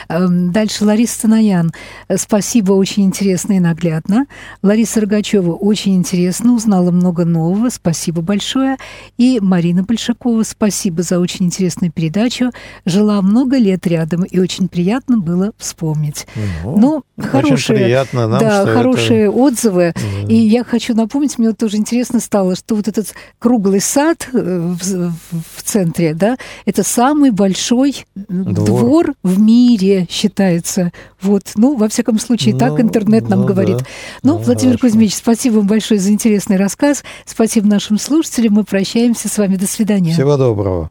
Эм, 0.08 0.50
дальше 0.50 0.84
Лариса 0.84 1.14
Станаян. 1.14 1.72
Спасибо, 2.16 2.72
очень 2.72 3.04
интересно 3.04 3.52
и 3.52 3.60
наглядно. 3.60 4.26
Лариса 4.62 5.00
Рогачева 5.00 5.52
очень 5.52 5.94
интересно, 5.94 6.54
узнала 6.54 6.90
много 6.90 7.24
нового. 7.24 7.70
Спасибо 7.70 8.20
большое. 8.20 8.78
И 9.16 9.38
Марина 9.40 9.84
Большакова, 9.84 10.42
спасибо 10.42 11.02
за 11.02 11.20
очень 11.20 11.46
интересную 11.46 11.92
передачу. 11.92 12.50
Жила 12.84 13.22
много 13.22 13.58
лет 13.58 13.86
рядом 13.86 14.24
и 14.24 14.37
и 14.38 14.40
очень 14.42 14.68
приятно 14.68 15.18
было 15.18 15.52
вспомнить. 15.58 16.26
Ну, 16.64 16.76
Ну, 16.76 17.02
очень 17.18 17.28
хорошие, 17.28 17.78
приятно 17.78 18.28
нам, 18.28 18.40
да, 18.40 18.64
хорошие 18.66 19.22
это... 19.28 19.30
отзывы. 19.32 19.92
Да. 19.94 20.28
И 20.32 20.34
я 20.34 20.64
хочу 20.64 20.94
напомнить, 20.94 21.38
мне 21.38 21.48
вот 21.48 21.58
тоже 21.58 21.76
интересно 21.76 22.20
стало, 22.20 22.56
что 22.56 22.74
вот 22.74 22.88
этот 22.88 23.14
круглый 23.38 23.80
сад 23.80 24.28
э, 24.32 24.74
в, 24.80 25.12
в- 25.32 25.62
центре, 25.62 26.14
да, 26.14 26.36
это 26.64 26.82
самый 26.82 27.30
большой 27.30 28.06
Двор. 28.14 28.64
двор, 28.66 29.14
в 29.22 29.38
мире 29.40 30.06
считается. 30.10 30.92
Вот, 31.20 31.42
ну, 31.56 31.76
во 31.76 31.88
всяком 31.88 32.18
случае, 32.18 32.56
так 32.56 32.72
Ну, 32.72 32.80
интернет 32.80 33.28
нам 33.28 33.40
ну 33.40 33.46
говорит. 33.46 33.78
да. 33.78 33.84
Ну, 34.22 34.32
Ну, 34.34 34.38
Владимир 34.44 34.78
хорошо. 34.78 34.86
Кузьмич, 34.94 35.14
спасибо 35.14 35.56
вам 35.56 35.66
большое 35.66 36.00
за 36.00 36.10
интересный 36.10 36.56
рассказ. 36.56 37.02
Спасибо 37.26 37.66
нашим 37.66 37.98
слушателям. 37.98 38.54
Мы 38.54 38.64
прощаемся 38.64 39.28
с 39.28 39.36
вами. 39.38 39.56
До 39.56 39.66
свидания. 39.66 40.12
Всего 40.12 40.36
доброго. 40.36 40.90